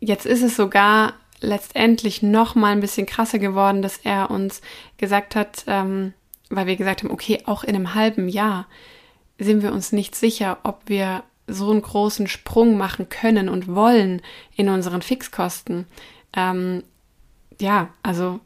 jetzt 0.00 0.26
ist 0.26 0.42
es 0.42 0.56
sogar 0.56 1.14
letztendlich 1.40 2.22
noch 2.22 2.56
mal 2.56 2.72
ein 2.72 2.80
bisschen 2.80 3.06
krasser 3.06 3.38
geworden, 3.38 3.82
dass 3.82 3.98
er 3.98 4.32
uns 4.32 4.62
gesagt 4.96 5.36
hat, 5.36 5.62
ähm, 5.68 6.12
weil 6.50 6.66
wir 6.66 6.76
gesagt 6.76 7.04
haben, 7.04 7.12
okay, 7.12 7.40
auch 7.46 7.62
in 7.62 7.76
einem 7.76 7.94
halben 7.94 8.28
Jahr 8.28 8.66
sind 9.38 9.62
wir 9.62 9.72
uns 9.72 9.92
nicht 9.92 10.16
sicher, 10.16 10.58
ob 10.64 10.80
wir 10.86 11.22
so 11.46 11.70
einen 11.70 11.82
großen 11.82 12.26
Sprung 12.26 12.76
machen 12.76 13.08
können 13.08 13.48
und 13.48 13.74
wollen 13.74 14.22
in 14.56 14.68
unseren 14.68 15.02
Fixkosten. 15.02 15.86
Ähm, 16.34 16.82
ja, 17.60 17.90
also 18.02 18.40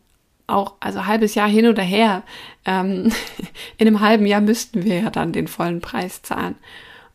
auch, 0.46 0.74
also 0.80 1.06
halbes 1.06 1.34
Jahr 1.34 1.48
hin 1.48 1.66
oder 1.66 1.82
her, 1.82 2.22
ähm, 2.64 3.12
in 3.78 3.86
einem 3.86 4.00
halben 4.00 4.26
Jahr 4.26 4.40
müssten 4.40 4.84
wir 4.84 5.00
ja 5.00 5.10
dann 5.10 5.32
den 5.32 5.46
vollen 5.46 5.80
Preis 5.80 6.22
zahlen. 6.22 6.56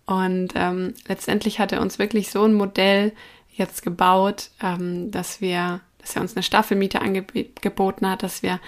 Und 0.05 0.49
ähm, 0.55 0.93
letztendlich 1.07 1.59
hat 1.59 1.71
er 1.71 1.81
uns 1.81 1.99
wirklich 1.99 2.29
so 2.29 2.43
ein 2.43 2.53
Modell 2.53 3.13
jetzt 3.49 3.83
gebaut, 3.83 4.49
ähm, 4.61 5.11
dass 5.11 5.41
wir, 5.41 5.81
dass 5.99 6.15
er 6.15 6.21
uns 6.21 6.35
eine 6.35 6.43
Staffelmiete 6.43 7.01
angeboten 7.01 8.09
hat, 8.09 8.23
dass 8.23 8.43
wir 8.43 8.59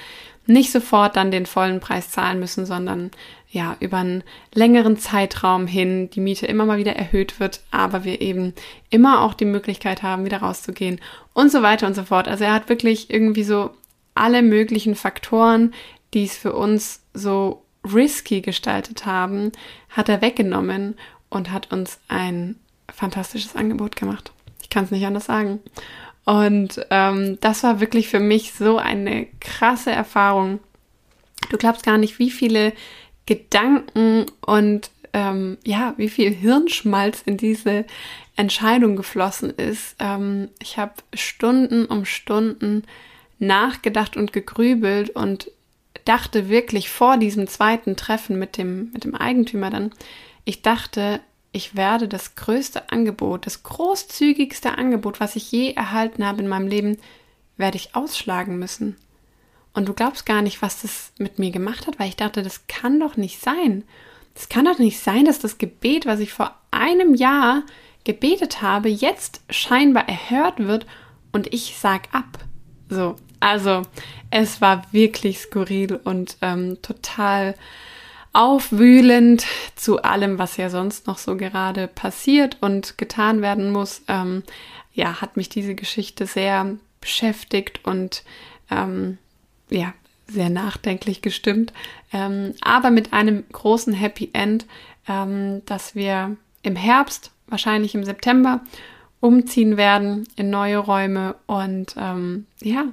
nicht 0.48 0.72
sofort 0.72 1.16
dann 1.16 1.32
den 1.32 1.46
vollen 1.46 1.80
Preis 1.80 2.12
zahlen 2.12 2.40
müssen, 2.40 2.66
sondern 2.66 3.12
ja, 3.50 3.78
über 3.80 3.98
einen 3.98 4.24
längeren 4.54 4.98
Zeitraum 4.98 5.66
hin 5.66 6.10
die 6.10 6.20
Miete 6.20 6.46
immer 6.46 6.66
mal 6.66 6.78
wieder 6.78 6.96
erhöht 6.96 7.40
wird, 7.40 7.62
aber 7.72 8.04
wir 8.04 8.22
eben 8.22 8.54
immer 8.90 9.22
auch 9.22 9.34
die 9.34 9.46
Möglichkeit 9.46 10.04
haben, 10.04 10.26
wieder 10.26 10.40
rauszugehen 10.40 11.00
und 11.34 11.52
so 11.52 11.62
weiter 11.62 11.88
und 11.88 11.96
so 11.96 12.04
fort. 12.04 12.28
Also 12.28 12.44
er 12.44 12.54
hat 12.54 12.68
wirklich 12.70 13.10
irgendwie 13.10 13.44
so 13.44 13.72
alle 14.14 14.42
möglichen 14.42 14.96
Faktoren, 14.96 15.74
die 16.14 16.26
es 16.26 16.36
für 16.38 16.54
uns 16.54 17.02
so 17.14 17.64
risky 17.86 18.42
gestaltet 18.42 19.06
haben, 19.06 19.52
hat 19.90 20.10
er 20.10 20.22
weggenommen 20.22 20.96
und 21.30 21.52
hat 21.52 21.72
uns 21.72 22.00
ein 22.08 22.58
fantastisches 22.94 23.56
Angebot 23.56 23.96
gemacht. 23.96 24.32
Ich 24.62 24.70
kann 24.70 24.86
es 24.86 24.92
nicht 24.92 25.06
anders 25.06 25.26
sagen. 25.26 25.60
Und 26.26 26.86
ähm, 26.90 27.38
das 27.40 27.64
war 27.64 27.80
wirklich 27.80 28.10
für 28.10 28.20
mich 28.20 28.54
so 28.54 28.78
eine 28.78 29.28
krasse 29.40 29.92
Erfahrung. 29.92 30.60
Du 31.50 31.58
glaubst 31.58 31.86
gar 31.86 31.98
nicht, 31.98 32.20
wie 32.20 32.32
viele 32.32 32.74
Gedanken 33.26 34.26
und 34.46 34.90
ähm, 35.14 35.58
ja, 35.64 35.94
wie 35.98 36.10
viel 36.10 36.32
Hirnschmalz 36.32 37.22
in 37.26 37.38
diese 37.38 37.86
Entscheidung 38.36 38.96
geflossen 38.96 39.52
ist. 39.52 39.96
Ähm, 40.00 40.50
ich 40.60 40.78
habe 40.78 40.94
Stunden 41.14 41.86
um 41.86 42.06
Stunden 42.06 42.84
nachgedacht 43.40 44.18
und 44.18 44.34
gegrübelt 44.34 45.12
und 45.12 45.52
dachte 46.06 46.50
wirklich 46.50 46.90
vor 46.90 47.18
diesem 47.18 47.48
zweiten 47.48 47.96
Treffen 47.96 48.38
mit 48.38 48.58
dem, 48.58 48.92
mit 48.92 49.04
dem 49.04 49.16
Eigentümer 49.16 49.70
dann, 49.70 49.92
ich 50.44 50.62
dachte, 50.62 51.22
ich 51.56 51.76
werde 51.76 52.10
das 52.10 52.36
größte 52.36 52.92
Angebot, 52.92 53.46
das 53.46 53.64
großzügigste 53.64 54.78
Angebot, 54.78 55.22
was 55.22 55.38
ich 55.38 55.50
je 55.54 55.72
erhalten 55.72 56.26
habe 56.26 56.42
in 56.42 56.50
meinem 56.50 56.68
Leben, 56.68 56.98
werde 57.56 57.78
ich 57.78 57.96
ausschlagen 57.96 58.60
müssen. 58.60 58.98
Und 59.74 59.88
du 59.88 59.94
glaubst 59.94 60.26
gar 60.26 60.42
nicht, 60.42 60.62
was 60.62 60.82
das 60.82 61.14
mit 61.18 61.40
mir 61.40 61.52
gemacht 61.52 61.88
hat, 61.88 61.98
weil 61.98 62.10
ich 62.10 62.18
dachte, 62.18 62.44
das 62.44 62.68
kann 62.68 63.00
doch 63.00 63.16
nicht 63.16 63.40
sein. 63.40 63.86
Das 64.34 64.50
kann 64.50 64.66
doch 64.66 64.80
nicht 64.80 65.00
sein, 65.00 65.24
dass 65.24 65.40
das 65.40 65.58
Gebet, 65.58 66.06
was 66.06 66.20
ich 66.20 66.34
vor 66.34 66.54
einem 66.72 67.16
Jahr 67.16 67.64
gebetet 68.04 68.62
habe, 68.62 68.90
jetzt 68.90 69.40
scheinbar 69.50 70.10
erhört 70.10 70.60
wird 70.60 70.86
und 71.32 71.54
ich 71.54 71.78
sag 71.80 72.14
ab. 72.14 72.40
So, 72.90 73.16
also 73.40 73.84
es 74.30 74.60
war 74.60 74.86
wirklich 74.92 75.40
skurril 75.40 76.02
und 76.04 76.36
ähm, 76.42 76.82
total 76.82 77.56
aufwühlend 78.36 79.46
zu 79.76 80.02
allem, 80.02 80.38
was 80.38 80.58
ja 80.58 80.70
sonst 80.70 81.08
noch 81.08 81.18
so 81.18 81.38
gerade 81.38 81.88
passiert 81.88 82.58
und 82.60 82.98
getan 82.98 83.42
werden 83.42 83.72
muss. 83.72 84.02
Ähm, 84.10 84.44
ja, 84.94 85.22
hat 85.22 85.38
mich 85.38 85.48
diese 85.48 85.74
Geschichte 85.74 86.26
sehr 86.26 86.76
beschäftigt 87.00 87.80
und 87.84 88.24
ähm, 88.70 89.18
ja, 89.70 89.94
sehr 90.28 90.50
nachdenklich 90.50 91.22
gestimmt. 91.22 91.72
Ähm, 92.12 92.54
aber 92.62 92.92
mit 92.92 93.14
einem 93.14 93.46
großen 93.52 93.94
Happy 93.94 94.32
End, 94.34 94.66
ähm, 95.08 95.62
dass 95.66 95.96
wir 95.96 96.36
im 96.62 96.76
Herbst, 96.76 97.32
wahrscheinlich 97.48 97.96
im 97.96 98.04
September, 98.04 98.62
umziehen 99.22 99.78
werden 99.78 100.28
in 100.36 100.50
neue 100.50 100.78
Räume. 100.78 101.36
Und 101.46 101.96
ähm, 101.98 102.48
ja, 102.62 102.86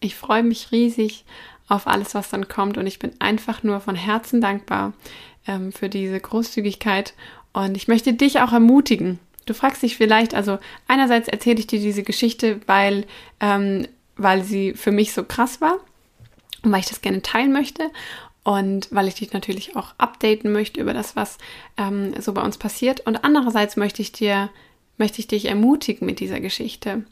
ich 0.00 0.16
freue 0.16 0.42
mich 0.42 0.72
riesig 0.72 1.24
auf 1.68 1.86
alles, 1.86 2.14
was 2.14 2.30
dann 2.30 2.48
kommt. 2.48 2.78
Und 2.78 2.86
ich 2.86 2.98
bin 2.98 3.12
einfach 3.18 3.62
nur 3.62 3.80
von 3.80 3.94
Herzen 3.94 4.40
dankbar, 4.40 4.92
ähm, 5.46 5.72
für 5.72 5.88
diese 5.88 6.18
Großzügigkeit. 6.18 7.14
Und 7.52 7.76
ich 7.76 7.88
möchte 7.88 8.12
dich 8.12 8.40
auch 8.40 8.52
ermutigen. 8.52 9.18
Du 9.46 9.54
fragst 9.54 9.82
dich 9.82 9.96
vielleicht, 9.96 10.34
also 10.34 10.58
einerseits 10.86 11.28
erzähle 11.28 11.58
ich 11.58 11.66
dir 11.66 11.80
diese 11.80 12.02
Geschichte, 12.02 12.60
weil, 12.66 13.06
ähm, 13.40 13.88
weil 14.16 14.44
sie 14.44 14.74
für 14.74 14.92
mich 14.92 15.12
so 15.12 15.24
krass 15.24 15.60
war 15.60 15.78
und 16.62 16.72
weil 16.72 16.80
ich 16.80 16.88
das 16.88 17.00
gerne 17.00 17.22
teilen 17.22 17.52
möchte 17.52 17.90
und 18.44 18.88
weil 18.90 19.08
ich 19.08 19.14
dich 19.14 19.32
natürlich 19.32 19.76
auch 19.76 19.94
updaten 19.96 20.52
möchte 20.52 20.80
über 20.80 20.92
das, 20.92 21.16
was 21.16 21.38
ähm, 21.78 22.14
so 22.20 22.34
bei 22.34 22.42
uns 22.42 22.58
passiert. 22.58 23.00
Und 23.00 23.24
andererseits 23.24 23.76
möchte 23.76 24.02
ich 24.02 24.12
dir, 24.12 24.50
möchte 24.98 25.20
ich 25.20 25.28
dich 25.28 25.46
ermutigen 25.46 26.06
mit 26.06 26.20
dieser 26.20 26.40
Geschichte, 26.40 27.04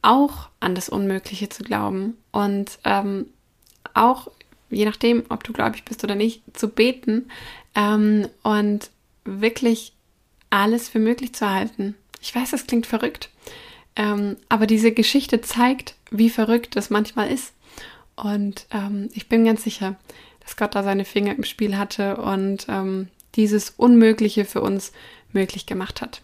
auch 0.00 0.48
an 0.60 0.74
das 0.74 0.88
Unmögliche 0.88 1.48
zu 1.48 1.62
glauben 1.62 2.16
und 2.30 2.78
ähm, 2.84 3.26
auch, 3.96 4.30
je 4.70 4.84
nachdem, 4.84 5.24
ob 5.28 5.44
du 5.44 5.52
gläubig 5.52 5.84
bist 5.84 6.02
oder 6.04 6.14
nicht, 6.14 6.42
zu 6.52 6.68
beten 6.68 7.30
ähm, 7.74 8.28
und 8.42 8.90
wirklich 9.24 9.92
alles 10.50 10.88
für 10.88 10.98
möglich 10.98 11.34
zu 11.34 11.50
halten. 11.50 11.94
Ich 12.20 12.34
weiß, 12.34 12.50
das 12.50 12.66
klingt 12.66 12.86
verrückt, 12.86 13.30
ähm, 13.94 14.36
aber 14.48 14.66
diese 14.66 14.92
Geschichte 14.92 15.40
zeigt, 15.40 15.94
wie 16.10 16.30
verrückt 16.30 16.76
es 16.76 16.90
manchmal 16.90 17.30
ist. 17.30 17.52
Und 18.16 18.66
ähm, 18.70 19.10
ich 19.12 19.28
bin 19.28 19.44
ganz 19.44 19.62
sicher, 19.62 19.96
dass 20.40 20.56
Gott 20.56 20.74
da 20.74 20.82
seine 20.82 21.04
Finger 21.04 21.34
im 21.36 21.44
Spiel 21.44 21.76
hatte 21.76 22.16
und 22.16 22.66
ähm, 22.68 23.08
dieses 23.34 23.70
Unmögliche 23.70 24.44
für 24.44 24.62
uns 24.62 24.92
möglich 25.32 25.66
gemacht 25.66 26.00
hat. 26.00 26.22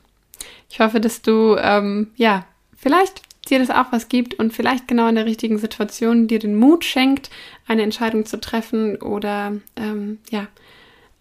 Ich 0.71 0.81
hoffe, 0.81 1.01
dass 1.01 1.23
du, 1.23 1.57
ähm, 1.59 2.11
ja, 2.17 2.47
vielleicht 2.77 3.23
dir 3.49 3.59
das 3.59 3.71
auch 3.71 3.87
was 3.91 4.09
gibt 4.09 4.35
und 4.35 4.53
vielleicht 4.53 4.89
genau 4.89 5.09
in 5.09 5.17
der 5.17 5.27
richtigen 5.27 5.59
Situation 5.59 6.29
dir 6.29 6.39
den 6.39 6.57
Mut 6.57 6.85
schenkt, 6.85 7.31
eine 7.67 7.83
Entscheidung 7.83 8.25
zu 8.25 8.41
treffen 8.41 8.97
oder 8.97 9.53
ähm, 9.77 10.19
ja, 10.31 10.47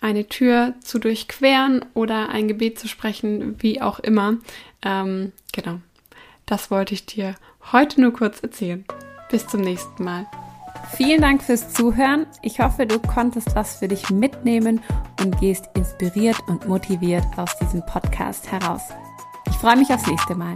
eine 0.01 0.27
Tür 0.27 0.73
zu 0.81 0.99
durchqueren 0.99 1.86
oder 1.93 2.29
ein 2.29 2.47
Gebet 2.47 2.79
zu 2.79 2.88
sprechen, 2.88 3.55
wie 3.62 3.81
auch 3.81 3.99
immer. 3.99 4.38
Ähm, 4.84 5.31
genau, 5.51 5.79
das 6.45 6.71
wollte 6.71 6.93
ich 6.93 7.05
dir 7.05 7.36
heute 7.71 8.01
nur 8.01 8.13
kurz 8.13 8.39
erzählen. 8.41 8.86
Bis 9.29 9.47
zum 9.47 9.62
nächsten 9.62 10.03
Mal. 10.03 10.27
Vielen 10.95 11.21
Dank 11.21 11.43
fürs 11.43 11.73
Zuhören. 11.73 12.25
Ich 12.41 12.60
hoffe, 12.60 12.86
du 12.86 12.99
konntest 12.99 13.55
was 13.55 13.77
für 13.77 13.88
dich 13.88 14.10
mitnehmen 14.10 14.81
und 15.21 15.39
gehst 15.39 15.69
inspiriert 15.75 16.38
und 16.47 16.67
motiviert 16.67 17.25
aus 17.38 17.57
diesem 17.60 17.86
Podcast 17.86 18.51
heraus. 18.51 18.81
Ich 19.47 19.55
freue 19.55 19.77
mich 19.77 19.89
aufs 19.93 20.07
nächste 20.07 20.36
Mal. 20.36 20.55